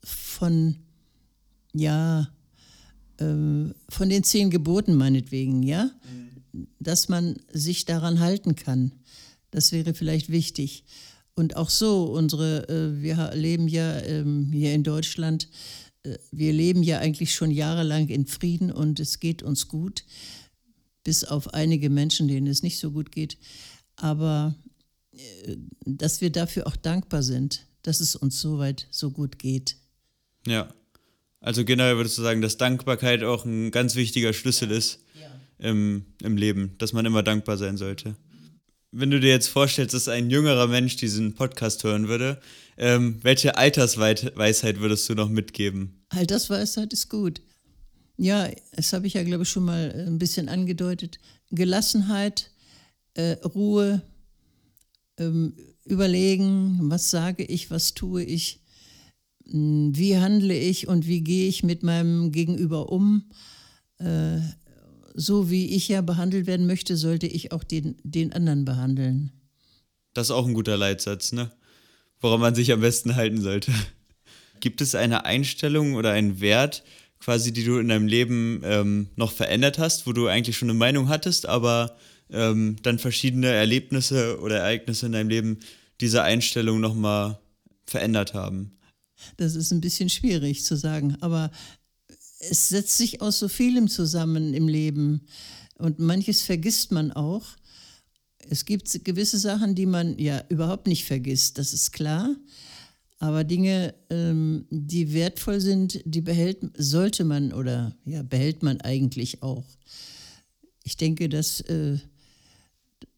von, 0.03 0.75
ja, 1.73 2.29
äh, 3.17 3.25
von 3.89 4.09
den 4.09 4.23
zehn 4.23 4.51
Geboten 4.51 4.93
meinetwegen, 4.93 5.63
ja, 5.63 5.89
mhm. 6.53 6.67
dass 6.79 7.09
man 7.09 7.37
sich 7.51 7.85
daran 7.85 8.19
halten 8.19 8.55
kann, 8.55 8.91
das 9.55 9.71
wäre 9.71 9.93
vielleicht 9.93 10.29
wichtig. 10.29 10.83
Und 11.33 11.55
auch 11.55 11.69
so, 11.69 12.05
unsere, 12.05 12.69
äh, 12.69 13.01
wir 13.01 13.31
leben 13.33 13.67
ja 13.67 13.99
ähm, 14.01 14.51
hier 14.53 14.73
in 14.73 14.83
Deutschland 14.83 15.49
äh, 16.05 16.17
wir 16.31 16.53
leben 16.53 16.83
ja 16.83 16.99
eigentlich 16.99 17.33
schon 17.33 17.51
jahrelang 17.51 18.07
in 18.09 18.25
Frieden 18.25 18.71
und 18.71 18.99
es 18.99 19.19
geht 19.19 19.43
uns 19.43 19.67
gut, 19.67 20.03
bis 21.03 21.23
auf 21.23 21.53
einige 21.53 21.89
Menschen, 21.89 22.27
denen 22.27 22.47
es 22.47 22.63
nicht 22.63 22.79
so 22.79 22.91
gut 22.91 23.11
geht. 23.11 23.37
Aber 23.95 24.55
äh, 25.13 25.57
dass 25.85 26.21
wir 26.21 26.31
dafür 26.31 26.67
auch 26.67 26.75
dankbar 26.75 27.23
sind, 27.23 27.65
dass 27.81 27.99
es 27.99 28.15
uns 28.15 28.41
so 28.41 28.57
weit 28.57 28.87
so 28.91 29.11
gut 29.11 29.39
geht. 29.39 29.77
Ja, 30.47 30.73
also 31.39 31.63
generell 31.63 31.97
würdest 31.97 32.17
du 32.17 32.23
sagen, 32.23 32.41
dass 32.41 32.57
Dankbarkeit 32.57 33.23
auch 33.23 33.45
ein 33.45 33.71
ganz 33.71 33.95
wichtiger 33.95 34.33
Schlüssel 34.33 34.71
ist 34.71 34.99
ja. 35.19 35.69
im, 35.69 36.05
im 36.23 36.37
Leben, 36.37 36.75
dass 36.79 36.93
man 36.93 37.05
immer 37.05 37.21
dankbar 37.21 37.57
sein 37.57 37.77
sollte. 37.77 38.15
Wenn 38.97 39.11
du 39.11 39.19
dir 39.19 39.29
jetzt 39.29 39.49
vorstellst, 39.49 39.93
dass 39.93 40.07
ein 40.07 40.29
jüngerer 40.29 40.67
Mensch 40.67 40.95
diesen 40.95 41.33
Podcast 41.35 41.83
hören 41.83 42.07
würde, 42.07 42.39
ähm, 42.77 43.19
welche 43.23 43.57
Altersweisheit 43.57 44.79
würdest 44.79 45.09
du 45.09 45.15
noch 45.15 45.27
mitgeben? 45.27 46.05
Altersweisheit 46.07 46.93
ist 46.93 47.09
gut. 47.09 47.41
Ja, 48.15 48.49
das 48.73 48.93
habe 48.93 49.05
ich 49.05 49.15
ja, 49.15 49.23
glaube 49.23 49.43
ich, 49.43 49.49
schon 49.49 49.65
mal 49.65 49.91
äh, 49.93 50.07
ein 50.07 50.17
bisschen 50.17 50.47
angedeutet. 50.47 51.19
Gelassenheit, 51.51 52.51
äh, 53.15 53.33
Ruhe, 53.43 54.01
ähm, 55.17 55.57
überlegen, 55.83 56.79
was 56.83 57.11
sage 57.11 57.43
ich, 57.43 57.71
was 57.71 57.95
tue 57.95 58.23
ich, 58.23 58.61
hm, 59.45 59.91
wie 59.93 60.17
handle 60.19 60.57
ich 60.57 60.87
und 60.87 61.05
wie 61.05 61.19
gehe 61.19 61.49
ich 61.49 61.63
mit 61.63 61.83
meinem 61.83 62.31
Gegenüber 62.31 62.89
um. 62.89 63.29
Äh, 63.97 64.39
so 65.15 65.49
wie 65.49 65.75
ich 65.75 65.87
ja 65.87 66.01
behandelt 66.01 66.45
werden 66.45 66.67
möchte, 66.67 66.97
sollte 66.97 67.25
ich 67.25 67.51
auch 67.51 67.63
den, 67.63 67.95
den 68.03 68.33
anderen 68.33 68.65
behandeln. 68.65 69.31
Das 70.13 70.27
ist 70.27 70.31
auch 70.31 70.45
ein 70.45 70.53
guter 70.53 70.77
Leitsatz, 70.77 71.31
ne? 71.31 71.51
woran 72.19 72.39
man 72.39 72.55
sich 72.55 72.71
am 72.71 72.81
besten 72.81 73.15
halten 73.15 73.41
sollte. 73.41 73.71
Gibt 74.59 74.81
es 74.81 74.95
eine 74.95 75.25
Einstellung 75.25 75.95
oder 75.95 76.11
einen 76.11 76.39
Wert, 76.41 76.83
quasi, 77.19 77.53
die 77.53 77.63
du 77.63 77.77
in 77.77 77.87
deinem 77.87 78.07
Leben 78.07 78.61
ähm, 78.63 79.07
noch 79.15 79.31
verändert 79.31 79.79
hast, 79.79 80.07
wo 80.07 80.13
du 80.13 80.27
eigentlich 80.27 80.57
schon 80.57 80.69
eine 80.69 80.77
Meinung 80.77 81.09
hattest, 81.09 81.47
aber 81.47 81.97
ähm, 82.31 82.77
dann 82.81 82.99
verschiedene 82.99 83.47
Erlebnisse 83.47 84.39
oder 84.39 84.57
Ereignisse 84.57 85.05
in 85.05 85.11
deinem 85.11 85.29
Leben 85.29 85.59
diese 86.01 86.23
Einstellung 86.23 86.79
nochmal 86.79 87.39
verändert 87.85 88.33
haben? 88.33 88.77
Das 89.37 89.55
ist 89.55 89.71
ein 89.71 89.81
bisschen 89.81 90.09
schwierig 90.09 90.65
zu 90.65 90.75
sagen, 90.75 91.17
aber 91.21 91.51
es 92.49 92.69
setzt 92.69 92.97
sich 92.97 93.21
aus 93.21 93.39
so 93.39 93.47
vielem 93.47 93.87
zusammen 93.87 94.53
im 94.53 94.67
Leben 94.67 95.21
und 95.77 95.99
manches 95.99 96.41
vergisst 96.41 96.91
man 96.91 97.11
auch. 97.11 97.45
Es 98.49 98.65
gibt 98.65 99.03
gewisse 99.03 99.39
Sachen, 99.39 99.75
die 99.75 99.85
man 99.85 100.17
ja 100.19 100.43
überhaupt 100.49 100.87
nicht 100.87 101.05
vergisst, 101.05 101.57
das 101.57 101.73
ist 101.73 101.91
klar. 101.91 102.35
Aber 103.17 103.43
Dinge, 103.43 103.95
ähm, 104.09 104.67
die 104.69 105.13
wertvoll 105.13 105.61
sind, 105.61 106.01
die 106.05 106.21
behält, 106.21 106.59
sollte 106.77 107.23
man 107.23 107.53
oder 107.53 107.95
ja, 108.05 108.23
behält 108.23 108.61
man 108.61 108.81
eigentlich 108.81 109.41
auch. 109.41 109.65
Ich 110.83 110.97
denke, 110.97 111.29
dass, 111.29 111.61
äh, 111.61 111.97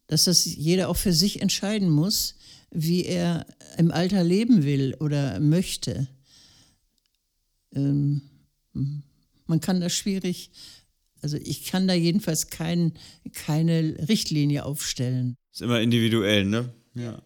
dass 0.05 0.25
das 0.25 0.45
jeder 0.45 0.89
auch 0.89 0.97
für 0.97 1.13
sich 1.13 1.41
entscheiden 1.41 1.89
muss, 1.89 2.35
wie 2.71 3.05
er 3.05 3.45
im 3.77 3.91
Alter 3.91 4.23
leben 4.23 4.63
will 4.63 4.95
oder 4.99 5.39
möchte. 5.39 6.07
Ähm, 7.73 8.21
man 9.47 9.61
kann 9.61 9.81
das 9.81 9.93
schwierig 9.93 10.51
also 11.21 11.37
ich 11.43 11.65
kann 11.65 11.87
da 11.87 11.93
jedenfalls 11.93 12.49
kein, 12.49 12.93
keine 13.33 13.97
Richtlinie 14.07 14.65
aufstellen. 14.65 15.35
Ist 15.51 15.61
immer 15.61 15.81
individuell, 15.81 16.45
ne? 16.45 16.73
Ja. 16.93 17.21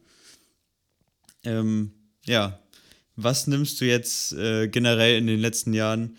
Ähm, 1.43 1.91
ja. 2.25 2.59
Was 3.15 3.47
nimmst 3.47 3.81
du 3.81 3.85
jetzt 3.85 4.33
äh, 4.33 4.67
generell 4.67 5.17
in 5.17 5.27
den 5.27 5.39
letzten 5.39 5.73
Jahren 5.73 6.17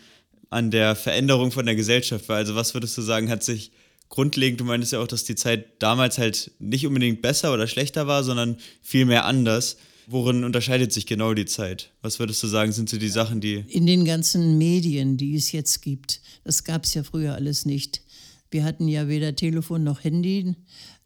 an 0.51 0.71
der 0.71 0.95
Veränderung 0.95 1.51
von 1.51 1.65
der 1.65 1.75
Gesellschaft 1.75 2.29
wahr? 2.29 2.37
Also 2.37 2.55
was 2.55 2.75
würdest 2.75 2.97
du 2.99 3.03
sagen, 3.03 3.31
hat 3.31 3.43
sich 3.43 3.73
grundlegend, 4.09 4.61
du 4.61 4.65
meintest 4.65 4.93
ja 4.93 5.01
auch, 5.01 5.07
dass 5.07 5.25
die 5.25 5.35
Zeit 5.35 5.83
damals 5.83 6.19
halt 6.19 6.53
nicht 6.59 6.87
unbedingt 6.87 7.23
besser 7.23 7.55
oder 7.55 7.67
schlechter 7.67 8.07
war, 8.07 8.23
sondern 8.23 8.59
viel 8.83 9.07
mehr 9.07 9.25
anders. 9.25 9.79
Worin 10.07 10.45
unterscheidet 10.45 10.93
sich 10.93 11.07
genau 11.07 11.35
die 11.35 11.47
Zeit? 11.47 11.93
Was 12.03 12.19
würdest 12.19 12.43
du 12.43 12.47
sagen, 12.47 12.73
sind 12.73 12.89
so 12.89 12.99
die 12.99 13.09
Sachen, 13.09 13.41
die. 13.41 13.65
In 13.69 13.87
den 13.87 14.05
ganzen 14.05 14.59
Medien, 14.59 15.17
die 15.17 15.37
es 15.37 15.53
jetzt 15.53 15.83
gibt. 15.83 16.21
Das 16.45 16.65
gab 16.65 16.85
es 16.85 16.95
ja 16.95 17.03
früher 17.03 17.35
alles 17.35 17.67
nicht. 17.67 18.03
Wir 18.51 18.65
hatten 18.65 18.87
ja 18.89 19.09
weder 19.09 19.35
Telefon 19.35 19.83
noch 19.83 20.05
Handy 20.05 20.55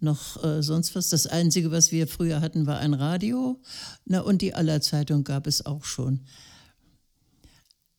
noch 0.01 0.43
äh, 0.43 0.63
sonst 0.63 0.95
was. 0.95 1.11
Das 1.11 1.27
Einzige, 1.27 1.71
was 1.71 1.93
wir 1.93 2.07
früher 2.07 2.41
hatten, 2.41 2.67
war 2.67 2.79
ein 2.79 2.95
Radio. 2.95 3.61
Na, 4.05 4.21
und 4.21 4.43
die 4.43 4.55
Allerzeitung 4.55 5.25
gab 5.25 5.47
es 5.47 5.65
auch 5.65 5.85
schon. 5.85 6.21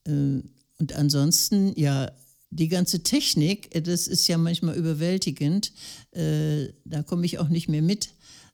Äh, 0.06 0.42
und 0.80 0.94
ansonsten, 0.94 1.74
ja, 1.80 2.12
die 2.50 2.68
ganze 2.68 3.04
Technik, 3.04 3.74
äh, 3.76 3.82
das 3.82 4.08
ist 4.08 4.28
ja 4.28 4.38
manchmal 4.38 4.76
überwältigend. 4.76 5.72
Äh, 6.12 6.68
da 6.86 7.04
komme 7.04 7.26
ich 7.26 7.40
auch 7.40 7.50
nicht 7.50 7.68
mehr 7.68 7.82
mit. 7.82 8.10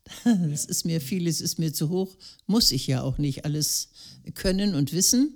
Das 0.23 0.65
ist 0.65 0.85
mir 0.85 1.01
vieles 1.01 1.41
ist 1.41 1.59
mir 1.59 1.73
zu 1.73 1.89
hoch. 1.89 2.15
Muss 2.45 2.71
ich 2.71 2.87
ja 2.87 3.01
auch 3.01 3.17
nicht 3.17 3.45
alles 3.45 3.89
können 4.33 4.75
und 4.75 4.93
wissen. 4.93 5.33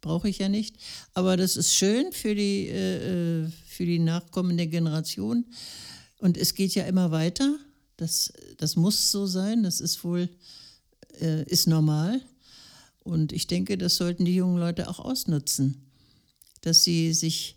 Brauche 0.00 0.28
ich 0.28 0.38
ja 0.38 0.48
nicht. 0.48 0.76
Aber 1.14 1.36
das 1.36 1.56
ist 1.56 1.74
schön 1.74 2.12
für 2.12 2.34
die, 2.34 2.68
äh, 2.68 3.44
äh, 3.44 3.50
für 3.66 3.86
die 3.86 3.98
nachkommende 3.98 4.66
Generation. 4.66 5.46
Und 6.18 6.36
es 6.36 6.54
geht 6.54 6.74
ja 6.74 6.84
immer 6.84 7.10
weiter. 7.10 7.56
Das, 7.96 8.32
das 8.58 8.76
muss 8.76 9.10
so 9.10 9.26
sein. 9.26 9.62
Das 9.62 9.80
ist 9.80 10.02
wohl, 10.02 10.28
äh, 11.20 11.44
ist 11.44 11.66
normal. 11.66 12.20
Und 13.04 13.32
ich 13.32 13.46
denke, 13.46 13.78
das 13.78 13.96
sollten 13.96 14.24
die 14.24 14.34
jungen 14.34 14.58
Leute 14.58 14.88
auch 14.88 14.98
ausnutzen, 14.98 15.90
dass 16.60 16.84
sie 16.84 17.12
sich 17.12 17.56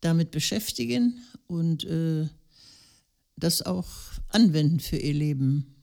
damit 0.00 0.30
beschäftigen 0.30 1.20
und 1.46 1.84
äh, 1.84 2.28
das 3.36 3.62
auch 3.62 3.86
anwenden 4.28 4.80
für 4.80 4.96
ihr 4.96 5.14
Leben. 5.14 5.75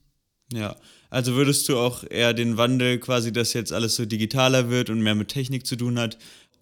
Ja, 0.54 0.76
also 1.10 1.34
würdest 1.34 1.68
du 1.68 1.76
auch 1.76 2.04
eher 2.08 2.32
den 2.32 2.56
Wandel, 2.56 2.98
quasi, 2.98 3.32
dass 3.32 3.52
jetzt 3.54 3.72
alles 3.72 3.96
so 3.96 4.04
digitaler 4.04 4.70
wird 4.70 4.88
und 4.88 5.02
mehr 5.02 5.16
mit 5.16 5.28
Technik 5.28 5.66
zu 5.66 5.74
tun 5.74 5.98
hat, 5.98 6.16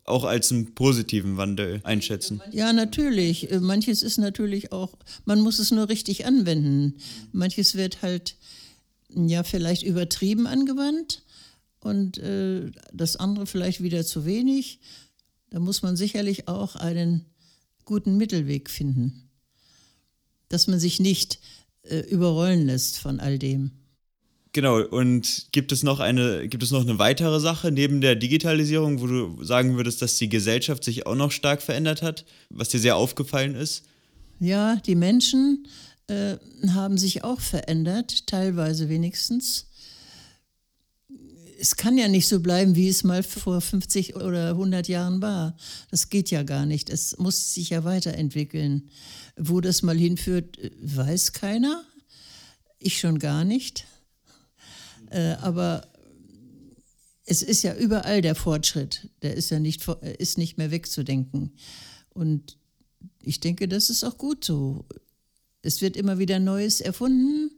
auch 0.05 0.25
als 0.25 0.51
einen 0.51 0.75
positiven 0.75 1.37
Wandel 1.37 1.81
einschätzen? 1.85 2.41
Ja, 2.53 2.73
natürlich. 2.73 3.51
Äh, 3.51 3.61
manches 3.61 4.03
ist 4.03 4.17
natürlich 4.17 4.73
auch, 4.73 4.97
man 5.27 5.41
muss 5.41 5.59
es 5.59 5.71
nur 5.71 5.89
richtig 5.89 6.25
anwenden. 6.25 6.97
Manches 7.33 7.75
wird 7.75 8.01
halt, 8.03 8.37
ja, 9.15 9.43
vielleicht 9.43 9.83
übertrieben 9.83 10.47
angewandt 10.47 11.23
und 11.81 12.17
äh, 12.19 12.71
das 12.93 13.17
andere 13.17 13.47
vielleicht 13.47 13.83
wieder 13.83 14.07
zu 14.07 14.25
wenig. 14.25 14.81
Da 15.51 15.61
muss 15.61 15.83
man 15.83 15.97
sicherlich 15.97 16.49
auch 16.49 16.77
einen 16.77 17.27
guten 17.85 18.17
Mittelweg 18.17 18.71
finden, 18.71 19.29
dass 20.49 20.67
man 20.67 20.81
sich 20.81 20.99
nicht 20.99 21.41
äh, 21.83 22.01
überrollen 22.01 22.65
lässt 22.67 22.99
von 22.99 23.21
all 23.21 23.39
dem. 23.39 23.73
Genau, 24.55 24.83
und 24.83 25.47
gibt 25.53 25.73
es 25.73 25.83
noch 25.83 25.99
eine, 25.99 26.47
gibt 26.47 26.63
es 26.63 26.71
noch 26.71 26.83
eine 26.83 26.99
weitere 26.99 27.41
Sache 27.41 27.73
neben 27.73 28.03
der 28.03 28.17
Digitalisierung, 28.17 29.01
wo 29.01 29.07
du 29.07 29.43
sagen 29.43 29.77
würdest, 29.77 30.03
dass 30.03 30.19
die 30.19 30.29
Gesellschaft 30.29 30.85
sich 30.85 31.07
auch 31.07 31.15
noch 31.15 31.33
stark 31.33 31.63
verändert 31.63 32.03
hat, 32.03 32.27
was 32.51 32.69
dir 32.69 32.79
sehr 32.79 32.97
aufgefallen 32.97 33.55
ist? 33.55 33.85
Ja, 34.41 34.77
die 34.77 34.95
Menschen 34.95 35.67
äh, 36.09 36.37
haben 36.69 36.99
sich 36.99 37.25
auch 37.25 37.41
verändert, 37.41 38.27
teilweise 38.27 38.91
wenigstens. 38.91 39.69
Es 41.59 41.77
kann 41.77 41.97
ja 41.97 42.09
nicht 42.09 42.29
so 42.29 42.41
bleiben, 42.41 42.75
wie 42.75 42.89
es 42.89 43.05
mal 43.05 43.23
vor 43.23 43.61
50 43.61 44.17
oder 44.17 44.51
100 44.51 44.87
Jahren 44.89 45.23
war. 45.23 45.57
Das 45.91 46.11
geht 46.11 46.31
ja 46.31 46.43
gar 46.43 46.67
nicht. 46.67 46.91
Es 46.91 47.17
muss 47.19 47.55
sich 47.55 47.71
ja 47.71 47.85
weiterentwickeln. 47.85 48.91
Wo 49.37 49.61
das 49.61 49.83
mal 49.83 49.97
hinführt, 49.97 50.59
weiß 50.83 51.33
keiner. 51.33 51.85
Ich 52.81 52.99
schon 52.99 53.21
gar 53.21 53.45
nicht. 53.45 53.87
Äh, 55.13 55.37
aber 55.41 55.87
es 57.25 57.43
ist 57.43 57.63
ja 57.63 57.75
überall 57.77 58.23
der 58.23 58.35
Fortschritt. 58.35 59.09
Der 59.23 59.35
ist 59.35 59.51
ja 59.51 59.61
nicht, 59.61 59.87
ist 60.19 60.39
nicht 60.39 60.59
mehr 60.59 60.71
wegzudenken. 60.71 61.53
Und 62.11 62.59
ich 63.23 63.41
denke, 63.41 63.69
das 63.69 63.91
ist 63.91 64.05
auch 64.05 64.19
gut 64.19 64.45
so. 64.45 64.85
Es 65.63 65.81
wird 65.81 65.97
immer 65.97 66.19
wieder 66.19 66.41
Neues 66.41 66.81
erfunden. 66.81 67.51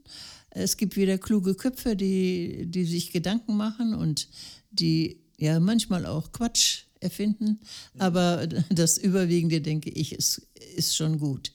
Es 0.51 0.77
gibt 0.77 0.95
wieder 0.95 1.17
kluge 1.17 1.55
Köpfe, 1.55 1.95
die, 1.95 2.65
die 2.67 2.85
sich 2.85 3.11
Gedanken 3.11 3.57
machen 3.57 3.93
und 3.93 4.29
die 4.71 5.21
ja 5.37 5.59
manchmal 5.59 6.05
auch 6.05 6.31
Quatsch 6.31 6.83
erfinden. 6.99 7.59
Aber 7.97 8.47
das 8.69 8.97
Überwiegende, 8.97 9.61
denke 9.61 9.89
ich, 9.89 10.13
ist, 10.13 10.47
ist 10.75 10.95
schon 10.95 11.19
gut. 11.19 11.54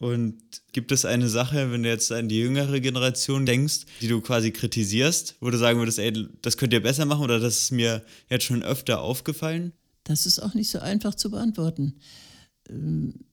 Und 0.00 0.40
gibt 0.72 0.92
es 0.92 1.04
eine 1.04 1.28
Sache, 1.28 1.70
wenn 1.70 1.82
du 1.82 1.90
jetzt 1.90 2.10
an 2.10 2.30
die 2.30 2.38
jüngere 2.38 2.80
Generation 2.80 3.44
denkst, 3.44 3.80
die 4.00 4.08
du 4.08 4.22
quasi 4.22 4.50
kritisierst, 4.50 5.36
wo 5.40 5.50
du 5.50 5.58
sagen 5.58 5.78
würdest, 5.78 5.98
ey, 5.98 6.26
das 6.40 6.56
könnt 6.56 6.72
ihr 6.72 6.82
besser 6.82 7.04
machen 7.04 7.22
oder 7.22 7.38
das 7.38 7.58
ist 7.58 7.70
mir 7.70 8.02
jetzt 8.30 8.46
schon 8.46 8.62
öfter 8.62 9.02
aufgefallen? 9.02 9.74
Das 10.04 10.24
ist 10.24 10.38
auch 10.38 10.54
nicht 10.54 10.70
so 10.70 10.78
einfach 10.78 11.14
zu 11.14 11.30
beantworten. 11.30 11.96
Ähm, 12.70 13.26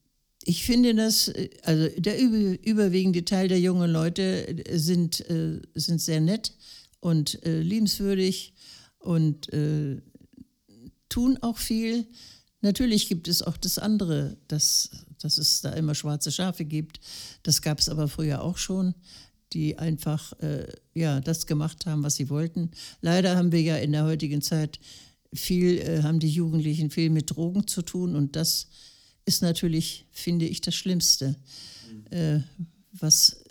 ich 0.43 0.65
finde, 0.65 0.93
dass 0.93 1.31
also 1.63 1.87
der 1.97 2.19
überwiegende 2.19 3.23
Teil 3.23 3.47
der 3.47 3.61
jungen 3.61 3.89
Leute 3.89 4.63
sind, 4.73 5.21
äh, 5.29 5.61
sind 5.73 6.01
sehr 6.01 6.19
nett 6.19 6.51
und 6.99 7.45
äh, 7.45 7.61
liebenswürdig 7.61 8.53
und 8.99 9.53
äh, 9.53 10.01
tun 11.07 11.37
auch 11.41 11.57
viel. 11.57 12.07
Natürlich 12.59 13.07
gibt 13.07 13.29
es 13.29 13.41
auch 13.41 13.55
das 13.55 13.77
andere, 13.77 14.35
das 14.49 15.06
dass 15.23 15.37
es 15.37 15.61
da 15.61 15.71
immer 15.71 15.95
schwarze 15.95 16.31
Schafe 16.31 16.65
gibt. 16.65 16.99
Das 17.43 17.61
gab 17.61 17.79
es 17.79 17.89
aber 17.89 18.07
früher 18.07 18.43
auch 18.43 18.57
schon, 18.57 18.93
die 19.53 19.77
einfach 19.77 20.33
äh, 20.39 20.67
ja, 20.93 21.21
das 21.21 21.45
gemacht 21.45 21.85
haben, 21.85 22.03
was 22.03 22.15
sie 22.15 22.29
wollten. 22.29 22.71
Leider 23.01 23.35
haben 23.35 23.51
wir 23.51 23.61
ja 23.61 23.77
in 23.77 23.91
der 23.91 24.05
heutigen 24.05 24.41
Zeit 24.41 24.79
viel, 25.33 25.77
äh, 25.79 26.03
haben 26.03 26.19
die 26.19 26.29
Jugendlichen 26.29 26.89
viel 26.89 27.09
mit 27.09 27.31
Drogen 27.31 27.67
zu 27.67 27.81
tun 27.81 28.15
und 28.15 28.35
das 28.35 28.67
ist 29.25 29.41
natürlich, 29.41 30.05
finde 30.11 30.45
ich, 30.45 30.61
das 30.61 30.75
Schlimmste, 30.75 31.35
äh, 32.11 32.39
was, 32.93 33.43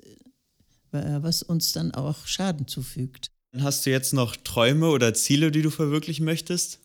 äh, 0.93 1.19
was 1.21 1.43
uns 1.43 1.73
dann 1.73 1.93
auch 1.93 2.27
Schaden 2.27 2.67
zufügt. 2.67 3.31
Hast 3.59 3.87
du 3.87 3.91
jetzt 3.91 4.13
noch 4.13 4.37
Träume 4.37 4.89
oder 4.89 5.15
Ziele, 5.15 5.51
die 5.51 5.63
du 5.63 5.71
verwirklichen 5.71 6.25
möchtest? 6.25 6.81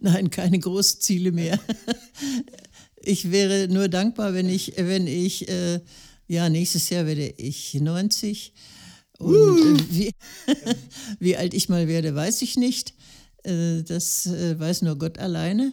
Nein, 0.00 0.30
keine 0.30 0.58
großen 0.58 1.00
Ziele 1.00 1.32
mehr. 1.32 1.58
ich 3.04 3.30
wäre 3.30 3.68
nur 3.68 3.88
dankbar, 3.88 4.34
wenn 4.34 4.48
ich, 4.48 4.74
wenn 4.76 5.06
ich, 5.06 5.48
äh, 5.48 5.80
ja, 6.26 6.48
nächstes 6.48 6.90
Jahr 6.90 7.06
werde 7.06 7.26
ich 7.36 7.74
90. 7.74 8.52
Und 9.18 9.34
uh. 9.34 9.78
wie, 9.90 10.12
wie 11.18 11.36
alt 11.36 11.54
ich 11.54 11.68
mal 11.68 11.88
werde, 11.88 12.14
weiß 12.14 12.42
ich 12.42 12.56
nicht. 12.56 12.94
Äh, 13.42 13.82
das 13.82 14.26
äh, 14.26 14.58
weiß 14.58 14.82
nur 14.82 14.98
Gott 14.98 15.18
alleine. 15.18 15.72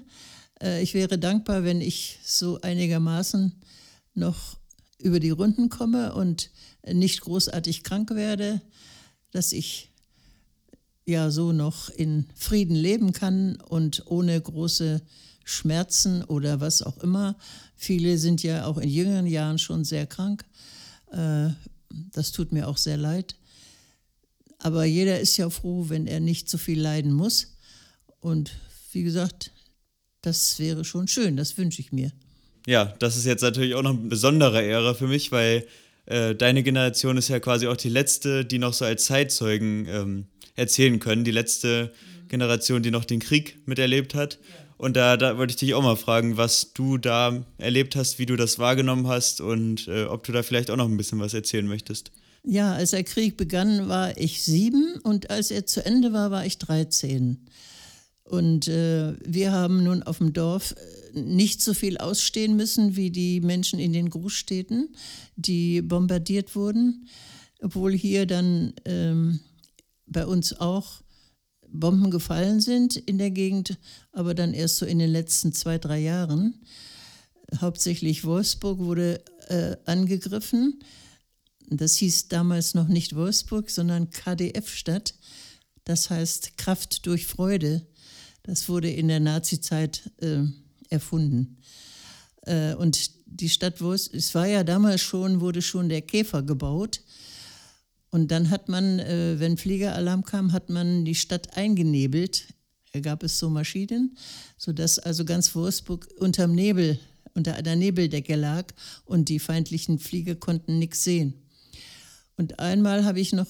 Äh, 0.61 0.83
ich 0.83 0.93
wäre 0.93 1.17
dankbar, 1.17 1.63
wenn 1.63 1.81
ich 1.81 2.19
so 2.23 2.59
einigermaßen 2.61 3.53
noch 4.13 4.57
über 4.99 5.19
die 5.19 5.31
Runden 5.31 5.69
komme 5.69 6.13
und 6.13 6.51
nicht 6.85 7.21
großartig 7.21 7.83
krank 7.83 8.11
werde, 8.11 8.61
dass 9.31 9.51
ich 9.51 9.91
ja 11.05 11.31
so 11.31 11.51
noch 11.51 11.89
in 11.89 12.27
Frieden 12.35 12.75
leben 12.75 13.11
kann 13.11 13.55
und 13.61 14.03
ohne 14.05 14.39
große 14.39 15.01
Schmerzen 15.51 16.23
oder 16.23 16.59
was 16.59 16.81
auch 16.81 16.97
immer. 16.97 17.35
Viele 17.75 18.17
sind 18.17 18.43
ja 18.43 18.65
auch 18.65 18.77
in 18.77 18.89
jüngeren 18.89 19.27
Jahren 19.27 19.59
schon 19.59 19.83
sehr 19.83 20.07
krank. 20.07 20.45
Äh, 21.11 21.49
das 22.13 22.31
tut 22.31 22.51
mir 22.51 22.67
auch 22.67 22.77
sehr 22.77 22.97
leid. 22.97 23.35
Aber 24.59 24.85
jeder 24.85 25.19
ist 25.19 25.37
ja 25.37 25.49
froh, 25.49 25.85
wenn 25.89 26.07
er 26.07 26.19
nicht 26.19 26.49
so 26.49 26.57
viel 26.57 26.79
leiden 26.79 27.11
muss. 27.11 27.55
Und 28.19 28.51
wie 28.91 29.03
gesagt, 29.03 29.51
das 30.21 30.59
wäre 30.59 30.85
schon 30.85 31.07
schön, 31.07 31.35
das 31.35 31.57
wünsche 31.57 31.81
ich 31.81 31.91
mir. 31.91 32.11
Ja, 32.67 32.85
das 32.99 33.17
ist 33.17 33.25
jetzt 33.25 33.41
natürlich 33.41 33.73
auch 33.73 33.81
noch 33.81 33.97
eine 33.97 34.07
besondere 34.07 34.61
Ehre 34.61 34.93
für 34.93 35.07
mich, 35.07 35.31
weil 35.31 35.65
äh, 36.05 36.35
deine 36.35 36.61
Generation 36.61 37.17
ist 37.17 37.27
ja 37.27 37.39
quasi 37.39 37.67
auch 37.67 37.77
die 37.77 37.89
letzte, 37.89 38.45
die 38.45 38.59
noch 38.59 38.73
so 38.73 38.85
als 38.85 39.05
Zeitzeugen 39.05 39.87
ähm, 39.87 40.25
erzählen 40.55 40.99
können, 40.99 41.23
die 41.23 41.31
letzte. 41.31 41.91
Generation, 42.31 42.81
die 42.81 42.91
noch 42.91 43.03
den 43.03 43.19
Krieg 43.19 43.59
miterlebt 43.67 44.15
hat. 44.15 44.35
Ja. 44.35 44.60
Und 44.81 44.95
da, 44.95 45.15
da 45.15 45.37
wollte 45.37 45.51
ich 45.51 45.57
dich 45.57 45.75
auch 45.75 45.83
mal 45.83 45.95
fragen, 45.95 46.37
was 46.37 46.73
du 46.73 46.97
da 46.97 47.45
erlebt 47.59 47.95
hast, 47.95 48.17
wie 48.17 48.25
du 48.25 48.35
das 48.35 48.57
wahrgenommen 48.57 49.05
hast 49.05 49.39
und 49.39 49.87
äh, 49.87 50.05
ob 50.05 50.23
du 50.23 50.31
da 50.31 50.41
vielleicht 50.41 50.71
auch 50.71 50.75
noch 50.75 50.89
ein 50.89 50.97
bisschen 50.97 51.19
was 51.19 51.35
erzählen 51.35 51.67
möchtest. 51.67 52.11
Ja, 52.43 52.73
als 52.73 52.89
der 52.89 53.03
Krieg 53.03 53.37
begann, 53.37 53.89
war 53.89 54.17
ich 54.17 54.41
sieben 54.41 54.95
und 55.03 55.29
als 55.29 55.51
er 55.51 55.67
zu 55.67 55.85
Ende 55.85 56.13
war, 56.13 56.31
war 56.31 56.47
ich 56.47 56.57
13. 56.57 57.45
Und 58.23 58.67
äh, 58.69 59.13
wir 59.23 59.51
haben 59.51 59.83
nun 59.83 60.01
auf 60.01 60.17
dem 60.17 60.33
Dorf 60.33 60.73
äh, 61.13 61.19
nicht 61.19 61.61
so 61.61 61.75
viel 61.75 61.99
ausstehen 61.99 62.55
müssen 62.55 62.95
wie 62.95 63.11
die 63.11 63.39
Menschen 63.39 63.77
in 63.77 63.93
den 63.93 64.09
Großstädten, 64.09 64.95
die 65.35 65.83
bombardiert 65.83 66.55
wurden, 66.55 67.07
obwohl 67.61 67.93
hier 67.93 68.25
dann 68.25 68.73
ähm, 68.85 69.41
bei 70.07 70.25
uns 70.25 70.59
auch 70.59 71.03
Bomben 71.71 72.11
gefallen 72.11 72.59
sind 72.61 72.95
in 72.95 73.17
der 73.17 73.31
Gegend, 73.31 73.77
aber 74.11 74.33
dann 74.33 74.53
erst 74.53 74.77
so 74.77 74.85
in 74.85 74.99
den 74.99 75.11
letzten 75.11 75.53
zwei, 75.53 75.77
drei 75.77 75.99
Jahren. 75.99 76.55
Hauptsächlich 77.59 78.23
Wolfsburg 78.23 78.79
wurde 78.79 79.23
äh, 79.47 79.75
angegriffen. 79.85 80.79
Das 81.69 81.95
hieß 81.95 82.27
damals 82.27 82.73
noch 82.73 82.87
nicht 82.87 83.15
Wolfsburg, 83.15 83.69
sondern 83.69 84.09
KDF-Stadt. 84.09 85.15
Das 85.83 86.09
heißt 86.09 86.57
Kraft 86.57 87.05
durch 87.05 87.25
Freude. 87.25 87.85
Das 88.43 88.69
wurde 88.69 88.89
in 88.89 89.07
der 89.07 89.19
Nazizeit 89.19 90.11
äh, 90.21 90.43
erfunden. 90.89 91.57
Äh, 92.43 92.75
und 92.75 93.11
die 93.25 93.49
Stadt 93.49 93.81
Wolfsburg, 93.81 94.17
es 94.17 94.35
war 94.35 94.47
ja 94.47 94.63
damals 94.63 95.01
schon, 95.01 95.41
wurde 95.41 95.61
schon 95.61 95.89
der 95.89 96.01
Käfer 96.01 96.43
gebaut. 96.43 97.01
Und 98.11 98.29
dann 98.29 98.49
hat 98.49 98.69
man, 98.69 98.99
äh, 98.99 99.39
wenn 99.39 99.57
Fliegeralarm 99.57 100.23
kam, 100.23 100.51
hat 100.51 100.69
man 100.69 101.05
die 101.05 101.15
Stadt 101.15 101.57
eingenebelt. 101.57 102.53
Da 102.91 102.99
gab 102.99 103.23
es 103.23 103.39
so 103.39 103.49
Maschinen, 103.49 104.17
sodass 104.57 104.99
also 104.99 105.23
ganz 105.23 105.55
Wolfsburg 105.55 106.07
unterm 106.19 106.53
Nebel, 106.53 106.99
unter 107.33 107.55
einer 107.55 107.77
Nebeldecke 107.77 108.35
lag 108.35 108.65
und 109.05 109.29
die 109.29 109.39
feindlichen 109.39 109.97
Flieger 109.97 110.35
konnten 110.35 110.77
nichts 110.77 111.05
sehen. 111.05 111.33
Und 112.35 112.59
einmal 112.59 113.05
habe 113.05 113.21
ich 113.21 113.31
noch 113.31 113.47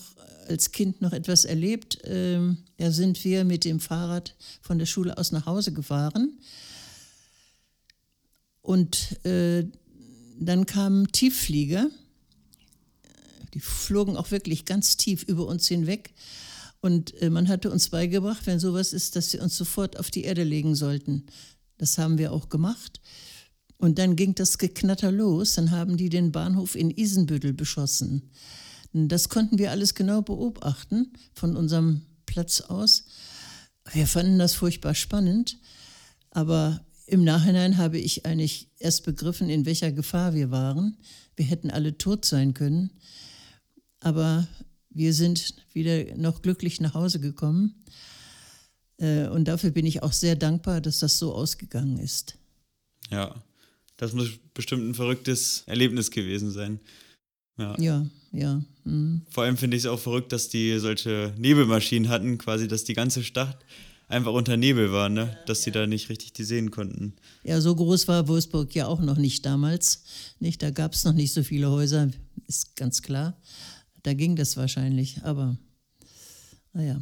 als 0.47 0.71
Kind 0.71 1.01
noch 1.01 1.13
etwas 1.13 1.45
erlebt. 1.45 1.99
Ähm, 2.03 2.57
da 2.77 2.91
sind 2.91 3.23
wir 3.23 3.43
mit 3.45 3.65
dem 3.65 3.79
Fahrrad 3.79 4.35
von 4.61 4.77
der 4.77 4.85
Schule 4.85 5.17
aus 5.17 5.31
nach 5.31 5.45
Hause 5.45 5.73
gefahren. 5.73 6.37
Und 8.61 9.25
äh, 9.25 9.65
dann 10.39 10.65
kamen 10.65 11.11
Tiefflieger. 11.11 11.89
Die 13.53 13.59
flogen 13.59 14.17
auch 14.17 14.31
wirklich 14.31 14.65
ganz 14.65 14.97
tief 14.97 15.23
über 15.23 15.45
uns 15.47 15.67
hinweg. 15.67 16.13
Und 16.79 17.19
äh, 17.21 17.29
man 17.29 17.47
hatte 17.47 17.71
uns 17.71 17.89
beigebracht, 17.89 18.45
wenn 18.47 18.59
sowas 18.59 18.93
ist, 18.93 19.15
dass 19.15 19.31
wir 19.33 19.41
uns 19.43 19.55
sofort 19.55 19.99
auf 19.99 20.09
die 20.09 20.23
Erde 20.23 20.43
legen 20.43 20.75
sollten. 20.75 21.25
Das 21.77 21.97
haben 21.97 22.17
wir 22.17 22.31
auch 22.31 22.49
gemacht. 22.49 23.01
Und 23.77 23.97
dann 23.97 24.15
ging 24.15 24.35
das 24.35 24.57
Geknatter 24.57 25.11
los. 25.11 25.55
Dann 25.55 25.71
haben 25.71 25.97
die 25.97 26.09
den 26.09 26.31
Bahnhof 26.31 26.75
in 26.75 26.91
Isenbüttel 26.91 27.53
beschossen. 27.53 28.29
Das 28.93 29.29
konnten 29.29 29.57
wir 29.57 29.71
alles 29.71 29.95
genau 29.95 30.21
beobachten 30.21 31.13
von 31.33 31.55
unserem 31.55 32.01
Platz 32.25 32.61
aus. 32.61 33.05
Wir 33.93 34.05
fanden 34.05 34.37
das 34.37 34.53
furchtbar 34.53 34.95
spannend. 34.95 35.57
Aber 36.29 36.85
im 37.07 37.23
Nachhinein 37.23 37.77
habe 37.77 37.97
ich 37.97 38.25
eigentlich 38.25 38.69
erst 38.77 39.03
begriffen, 39.03 39.49
in 39.49 39.65
welcher 39.65 39.91
Gefahr 39.91 40.33
wir 40.33 40.51
waren. 40.51 40.97
Wir 41.35 41.45
hätten 41.45 41.71
alle 41.71 41.97
tot 41.97 42.25
sein 42.25 42.53
können. 42.53 42.91
Aber 44.01 44.47
wir 44.89 45.13
sind 45.13 45.55
wieder 45.73 46.15
noch 46.17 46.41
glücklich 46.41 46.81
nach 46.81 46.93
Hause 46.93 47.19
gekommen. 47.19 47.75
Äh, 48.97 49.27
und 49.27 49.47
dafür 49.47 49.71
bin 49.71 49.85
ich 49.85 50.03
auch 50.03 50.13
sehr 50.13 50.35
dankbar, 50.35 50.81
dass 50.81 50.99
das 50.99 51.17
so 51.17 51.33
ausgegangen 51.33 51.97
ist. 51.97 52.37
Ja, 53.09 53.35
das 53.97 54.13
muss 54.13 54.29
bestimmt 54.53 54.87
ein 54.87 54.95
verrücktes 54.95 55.63
Erlebnis 55.65 56.11
gewesen 56.11 56.51
sein. 56.51 56.79
Ja, 57.57 57.79
ja. 57.79 58.05
ja. 58.31 58.61
Mhm. 58.83 59.21
Vor 59.29 59.43
allem 59.43 59.57
finde 59.57 59.77
ich 59.77 59.83
es 59.83 59.89
auch 59.89 59.99
verrückt, 59.99 60.31
dass 60.31 60.49
die 60.49 60.77
solche 60.79 61.33
Nebelmaschinen 61.37 62.09
hatten, 62.09 62.37
quasi, 62.37 62.67
dass 62.67 62.83
die 62.83 62.93
ganze 62.93 63.23
Stadt 63.23 63.63
einfach 64.07 64.33
unter 64.33 64.57
Nebel 64.57 64.91
war, 64.91 65.09
ne? 65.09 65.37
dass 65.45 65.63
sie 65.63 65.71
da 65.71 65.87
nicht 65.87 66.09
richtig 66.09 66.33
die 66.33 66.43
sehen 66.43 66.71
konnten. 66.71 67.13
Ja, 67.43 67.61
so 67.61 67.75
groß 67.75 68.07
war 68.07 68.27
Wolfsburg 68.27 68.73
ja 68.75 68.87
auch 68.87 68.99
noch 68.99 69.17
nicht 69.17 69.45
damals. 69.45 70.03
Nicht? 70.39 70.61
Da 70.61 70.71
gab 70.71 70.93
es 70.93 71.03
noch 71.05 71.13
nicht 71.13 71.33
so 71.33 71.43
viele 71.43 71.69
Häuser, 71.69 72.09
ist 72.47 72.75
ganz 72.75 73.01
klar. 73.01 73.37
Da 74.03 74.13
ging 74.13 74.35
das 74.35 74.57
wahrscheinlich, 74.57 75.23
aber 75.23 75.57
naja. 76.73 77.01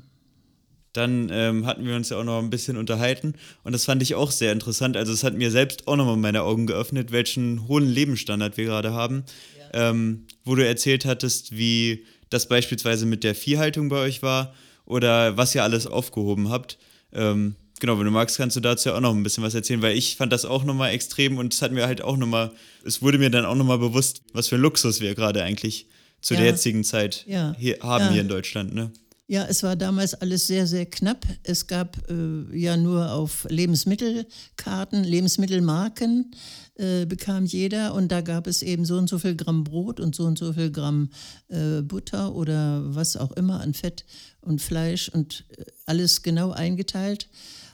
Dann 0.93 1.29
ähm, 1.31 1.65
hatten 1.67 1.85
wir 1.85 1.95
uns 1.95 2.09
ja 2.09 2.17
auch 2.17 2.23
noch 2.23 2.39
ein 2.39 2.49
bisschen 2.49 2.75
unterhalten 2.75 3.35
und 3.63 3.73
das 3.73 3.85
fand 3.85 4.01
ich 4.01 4.15
auch 4.15 4.31
sehr 4.31 4.51
interessant. 4.51 4.97
Also 4.97 5.13
es 5.13 5.23
hat 5.23 5.35
mir 5.35 5.51
selbst 5.51 5.87
auch 5.87 5.95
nochmal 5.95 6.17
meine 6.17 6.41
Augen 6.41 6.65
geöffnet, 6.65 7.11
welchen 7.11 7.67
hohen 7.67 7.87
Lebensstandard 7.87 8.57
wir 8.57 8.65
gerade 8.65 8.91
haben. 8.91 9.23
Ja. 9.57 9.91
Ähm, 9.91 10.25
wo 10.43 10.55
du 10.55 10.67
erzählt 10.67 11.05
hattest, 11.05 11.55
wie 11.55 12.05
das 12.31 12.47
beispielsweise 12.47 13.05
mit 13.05 13.23
der 13.23 13.35
Viehhaltung 13.35 13.89
bei 13.89 13.97
euch 13.97 14.23
war 14.23 14.53
oder 14.85 15.37
was 15.37 15.53
ihr 15.53 15.63
alles 15.63 15.85
aufgehoben 15.85 16.49
habt. 16.49 16.79
Ähm, 17.13 17.55
genau, 17.79 17.97
wenn 17.99 18.05
du 18.05 18.11
magst, 18.11 18.37
kannst 18.37 18.55
du 18.55 18.59
dazu 18.59 18.89
ja 18.89 18.95
auch 18.95 18.99
noch 18.99 19.13
ein 19.13 19.23
bisschen 19.23 19.43
was 19.43 19.53
erzählen, 19.53 19.83
weil 19.83 19.95
ich 19.95 20.15
fand 20.15 20.33
das 20.33 20.45
auch 20.45 20.63
nochmal 20.63 20.91
extrem 20.91 21.37
und 21.37 21.53
es 21.53 21.61
hat 21.61 21.71
mir 21.71 21.85
halt 21.85 22.01
auch 22.01 22.17
nochmal, 22.17 22.51
es 22.83 23.01
wurde 23.03 23.19
mir 23.19 23.29
dann 23.29 23.45
auch 23.45 23.55
nochmal 23.55 23.77
bewusst, 23.77 24.23
was 24.33 24.47
für 24.47 24.55
ein 24.55 24.61
Luxus 24.61 25.01
wir 25.01 25.13
gerade 25.13 25.43
eigentlich 25.43 25.87
zu 26.21 26.33
ja. 26.33 26.41
der 26.41 26.49
jetzigen 26.49 26.83
Zeit 26.83 27.25
ja. 27.27 27.55
hier, 27.57 27.77
haben 27.81 28.05
ja. 28.05 28.11
hier 28.11 28.21
in 28.21 28.27
Deutschland. 28.27 28.73
Ne? 28.73 28.91
Ja, 29.27 29.45
es 29.45 29.61
war 29.61 29.75
damals 29.75 30.15
alles 30.15 30.47
sehr, 30.47 30.65
sehr 30.65 30.87
knapp. 30.87 31.25
Es 31.43 31.67
gab 31.67 31.97
äh, 32.09 32.57
ja 32.57 32.77
nur 32.77 33.11
auf 33.11 33.45
Lebensmittelkarten, 33.49 35.03
Lebensmittelmarken 35.03 36.31
äh, 36.79 37.05
bekam 37.05 37.45
jeder 37.45 37.93
und 37.93 38.11
da 38.11 38.21
gab 38.21 38.47
es 38.47 38.63
eben 38.63 38.85
so 38.85 38.97
und 38.97 39.07
so 39.07 39.19
viel 39.19 39.35
Gramm 39.35 39.65
Brot 39.65 39.99
und 39.99 40.15
so 40.15 40.23
und 40.23 40.39
so 40.39 40.53
viel 40.53 40.71
Gramm 40.71 41.09
äh, 41.49 41.81
Butter 41.81 42.33
oder 42.33 42.81
was 42.95 43.17
auch 43.17 43.31
immer 43.33 43.61
an 43.61 43.73
Fett 43.73 44.05
und 44.41 44.61
Fleisch 44.61 45.09
und 45.09 45.43
äh, 45.57 45.65
alles 45.85 46.23
genau 46.23 46.51
eingeteilt 46.51 47.27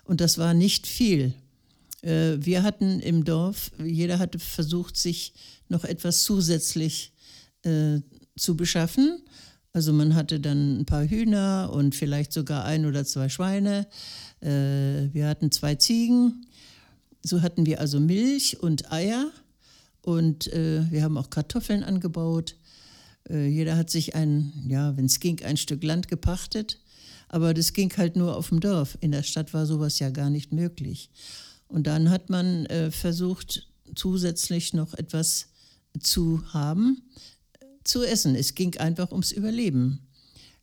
und 0.06 0.22
das 0.22 0.38
war 0.38 0.54
nicht 0.54 0.88
viel. 0.88 1.34
Äh, 2.02 2.38
wir 2.40 2.64
hatten 2.64 3.00
im 3.00 3.24
Dorf, 3.24 3.72
jeder 3.82 4.20
hatte 4.20 4.40
versucht, 4.40 4.98
sich 4.98 5.34
noch 5.70 5.84
etwas 5.84 6.24
zusätzlich 6.24 7.14
äh, 7.64 8.00
zu 8.38 8.56
beschaffen 8.58 9.22
also 9.76 9.92
man 9.92 10.16
hatte 10.16 10.40
dann 10.40 10.80
ein 10.80 10.86
paar 10.86 11.06
Hühner 11.06 11.70
und 11.74 11.96
vielleicht 11.96 12.32
sogar 12.32 12.64
ein 12.64 12.86
oder 12.86 13.04
zwei 13.04 13.28
Schweine. 13.28 13.88
Äh, 14.40 15.14
wir 15.14 15.28
hatten 15.28 15.52
zwei 15.52 15.76
Ziegen. 15.76 16.46
So 17.22 17.42
hatten 17.42 17.66
wir 17.66 17.82
also 17.82 18.00
Milch 18.00 18.64
und 18.64 18.90
Eier 18.94 19.30
und 20.02 20.48
äh, 20.54 20.90
wir 20.90 21.04
haben 21.04 21.18
auch 21.18 21.30
Kartoffeln 21.30 21.84
angebaut. 21.84 22.56
Äh, 23.30 23.48
jeder 23.48 23.76
hat 23.76 23.90
sich 23.90 24.16
ein, 24.16 24.54
ja, 24.66 24.96
wenn 24.96 25.08
es 25.08 25.20
ging, 25.20 25.44
ein 25.44 25.58
Stück 25.58 25.84
Land 25.84 26.08
gepachtet. 26.08 26.80
Aber 27.28 27.54
das 27.54 27.74
ging 27.74 27.92
halt 27.98 28.16
nur 28.16 28.38
auf 28.38 28.48
dem 28.48 28.62
Dorf. 28.62 28.98
In 29.02 29.12
der 29.12 29.24
Stadt 29.24 29.54
war 29.54 29.66
sowas 29.66 30.00
ja 30.00 30.10
gar 30.10 30.30
nicht 30.30 30.54
möglich. 30.54 31.10
Und 31.68 31.86
dann 31.86 32.12
hat 32.12 32.30
man 32.30 32.66
versucht, 32.92 33.68
zusätzlich 33.94 34.74
noch 34.74 34.94
etwas 34.94 35.48
zu 36.00 36.42
haben 36.54 37.02
zu 37.86 38.04
essen. 38.04 38.36
Es 38.36 38.56
ging 38.56 38.78
einfach 38.78 39.12
ums 39.12 39.32
Überleben. 39.32 40.02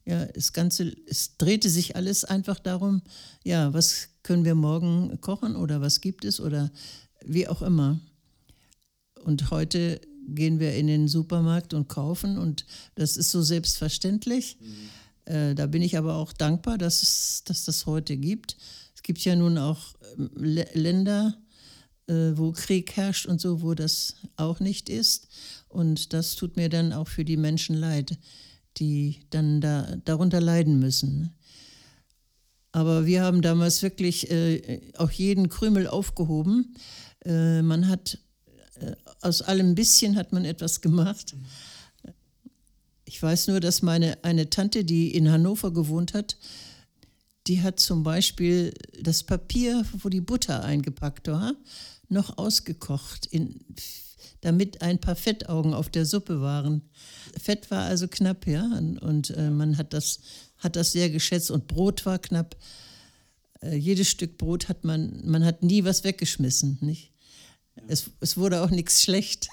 Ja, 0.05 0.27
das 0.27 0.53
Ganze, 0.53 0.93
es 1.07 1.37
drehte 1.39 1.71
sich 1.71 1.95
alles 1.95 2.25
einfach 2.25 2.59
darum, 2.59 3.03
ja, 3.45 3.73
was 3.73 4.09
können 4.23 4.45
wir 4.45 4.57
morgen 4.57 5.21
kochen 5.21 5.55
oder 5.55 5.81
was 5.81 6.01
gibt 6.01 6.25
es 6.25 6.41
oder 6.41 6.73
wie 7.25 7.47
auch 7.47 7.63
immer. 7.63 8.01
Und 9.25 9.51
heute 9.51 10.01
gehen 10.29 10.59
wir 10.59 10.75
in 10.75 10.89
den 10.89 11.09
Supermarkt 11.09 11.75
und 11.75 11.89
kaufen 11.89 12.39
und 12.39 12.67
das 12.97 13.17
ist 13.17 13.31
so 13.31 13.43
selbstverständlich. 13.43 14.59
Mhm. 14.61 15.33
Äh, 15.33 15.55
da 15.55 15.67
bin 15.67 15.83
ich 15.83 15.97
aber 15.97 16.17
auch 16.17 16.33
dankbar, 16.33 16.79
dass 16.79 17.03
es 17.03 17.43
dass 17.45 17.65
das 17.65 17.87
heute 17.87 18.17
gibt. 18.17 18.57
Es 18.95 19.03
gibt 19.03 19.21
ja 19.25 19.37
nun 19.37 19.59
auch 19.59 19.95
ähm, 20.19 20.31
Länder, 20.35 21.37
wo 22.09 22.53
Krieg 22.53 22.97
herrscht 22.97 23.27
und 23.27 23.41
so, 23.41 23.63
wo 23.63 23.75
das 23.75 24.17
auch 24.37 24.61
nicht 24.61 24.89
ist. 24.89 25.29
Und 25.69 26.13
das 26.13 26.35
tut 26.37 26.57
mir 26.57 26.69
dann 26.69 26.93
auch 26.93 27.09
für 27.09 27.25
die 27.25 27.37
Menschen 27.37 27.77
leid, 27.77 28.19
die 28.77 29.21
dann 29.31 29.61
da, 29.61 29.97
darunter 30.05 30.41
leiden 30.41 30.79
müssen. 30.79 31.35
Aber 32.73 33.05
wir 33.05 33.23
haben 33.23 33.43
damals 33.43 33.83
wirklich 33.83 34.31
äh, 34.31 34.81
auch 34.97 35.11
jeden 35.11 35.51
Krümel 35.51 35.87
aufgehoben. 35.87 36.75
Äh, 37.25 37.61
man 37.63 37.89
hat 37.89 38.19
äh, 38.81 38.93
aus 39.21 39.43
allem 39.43 39.75
bisschen 39.75 40.17
hat 40.17 40.33
man 40.33 40.47
etwas 40.47 40.81
gemacht. 40.81 41.35
Ich 43.05 43.23
weiß 43.23 43.49
nur, 43.49 43.61
dass 43.61 43.83
meine 43.83 44.25
eine 44.25 44.49
Tante, 44.49 44.85
die 44.85 45.15
in 45.15 45.31
Hannover 45.31 45.71
gewohnt 45.71 46.15
hat, 46.15 46.39
die 47.47 47.63
hat 47.63 47.81
zum 47.81 48.03
Beispiel 48.03 48.73
das 49.01 49.23
Papier, 49.23 49.85
wo 49.99 50.09
die 50.09 50.21
Butter 50.21 50.65
eingepackt 50.65 51.29
war, 51.29 51.55
noch 52.09 52.39
ausgekocht, 52.39 53.27
in, 53.27 53.61
damit 54.43 54.83
ein 54.83 55.01
paar 55.01 55.17
Fettaugen 55.17 55.75
auf 55.75 55.89
der 55.89 56.05
Suppe 56.05 56.41
waren. 56.41 56.83
Fett 57.41 57.71
war 57.71 57.85
also 57.85 58.09
knapp, 58.09 58.47
ja, 58.47 58.65
und, 59.01 59.31
äh, 59.31 59.51
man 59.51 59.79
hat 59.79 59.93
das, 59.93 60.21
hat 60.59 60.77
das 60.77 60.93
sehr 60.93 61.11
geschätzt 61.11 61.51
und 61.51 61.69
Brot 61.69 62.07
war 62.07 62.19
knapp. 62.19 62.57
Äh, 63.61 63.77
jedes 63.77 64.09
Stück 64.09 64.39
Brot 64.39 64.69
hat 64.69 64.85
man, 64.85 65.23
man 65.25 65.45
hat 65.45 65.63
nie 65.63 65.85
was 65.85 66.05
weggeschmissen, 66.05 66.79
nicht? 66.81 67.13
Es, 67.89 68.11
es 68.21 68.37
wurde 68.37 68.63
auch 68.63 68.71
nichts 68.71 69.03
schlecht. 69.03 69.49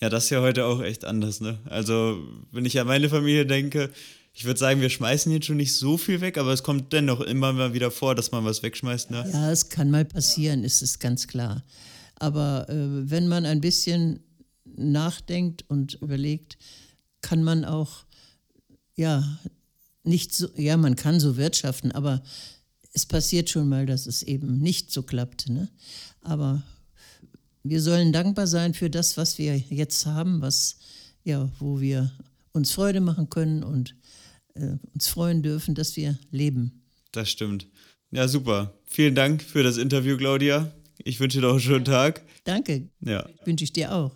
Ja, 0.00 0.10
das 0.10 0.24
ist 0.24 0.30
ja 0.30 0.42
heute 0.42 0.66
auch 0.66 0.82
echt 0.82 1.04
anders, 1.04 1.40
ne? 1.40 1.58
Also, 1.64 2.22
wenn 2.52 2.66
ich 2.66 2.78
an 2.78 2.86
meine 2.86 3.08
Familie 3.08 3.46
denke, 3.46 3.90
ich 4.36 4.44
würde 4.44 4.58
sagen, 4.58 4.80
wir 4.80 4.90
schmeißen 4.90 5.30
jetzt 5.30 5.46
schon 5.46 5.58
nicht 5.58 5.76
so 5.76 5.96
viel 5.96 6.20
weg, 6.20 6.38
aber 6.38 6.52
es 6.52 6.64
kommt 6.64 6.92
dennoch 6.92 7.20
immer 7.20 7.52
mal 7.52 7.72
wieder 7.72 7.92
vor, 7.92 8.16
dass 8.16 8.32
man 8.32 8.44
was 8.44 8.64
wegschmeißt, 8.64 9.12
ne? 9.12 9.24
Ja, 9.32 9.52
es 9.52 9.68
kann 9.68 9.92
mal 9.92 10.04
passieren, 10.04 10.64
ist 10.64 10.82
es 10.82 10.98
ganz 10.98 11.28
klar. 11.28 11.64
Aber 12.16 12.68
äh, 12.68 13.08
wenn 13.10 13.28
man 13.28 13.46
ein 13.46 13.60
bisschen 13.60 14.20
nachdenkt 14.64 15.64
und 15.68 15.94
überlegt, 15.94 16.58
kann 17.20 17.44
man 17.44 17.64
auch, 17.64 18.06
ja, 18.96 19.38
nicht 20.02 20.34
so, 20.34 20.48
ja, 20.56 20.76
man 20.76 20.96
kann 20.96 21.20
so 21.20 21.36
wirtschaften, 21.36 21.92
aber 21.92 22.20
es 22.92 23.06
passiert 23.06 23.50
schon 23.50 23.68
mal, 23.68 23.86
dass 23.86 24.06
es 24.06 24.22
eben 24.22 24.58
nicht 24.58 24.90
so 24.90 25.04
klappt. 25.04 25.48
Ne? 25.48 25.68
Aber 26.22 26.62
wir 27.62 27.80
sollen 27.80 28.12
dankbar 28.12 28.48
sein 28.48 28.74
für 28.74 28.90
das, 28.90 29.16
was 29.16 29.38
wir 29.38 29.56
jetzt 29.56 30.06
haben, 30.06 30.40
was, 30.40 30.76
ja, 31.22 31.50
wo 31.60 31.80
wir 31.80 32.10
uns 32.52 32.72
Freude 32.72 33.00
machen 33.00 33.30
können 33.30 33.62
und 33.62 33.94
äh, 34.54 34.76
uns 34.92 35.08
freuen 35.08 35.42
dürfen, 35.42 35.74
dass 35.74 35.96
wir 35.96 36.18
leben. 36.30 36.82
Das 37.12 37.30
stimmt. 37.30 37.68
Ja, 38.10 38.28
super. 38.28 38.78
Vielen 38.84 39.14
Dank 39.14 39.42
für 39.42 39.62
das 39.62 39.76
Interview, 39.76 40.16
Claudia. 40.16 40.72
Ich 40.98 41.18
wünsche 41.20 41.38
dir 41.38 41.46
noch 41.46 41.52
einen 41.52 41.60
schönen 41.60 41.84
Tag. 41.84 42.22
Danke. 42.44 42.88
Ja. 43.00 43.28
Wünsche 43.44 43.64
ich 43.64 43.72
dir 43.72 43.92
auch. 43.92 44.12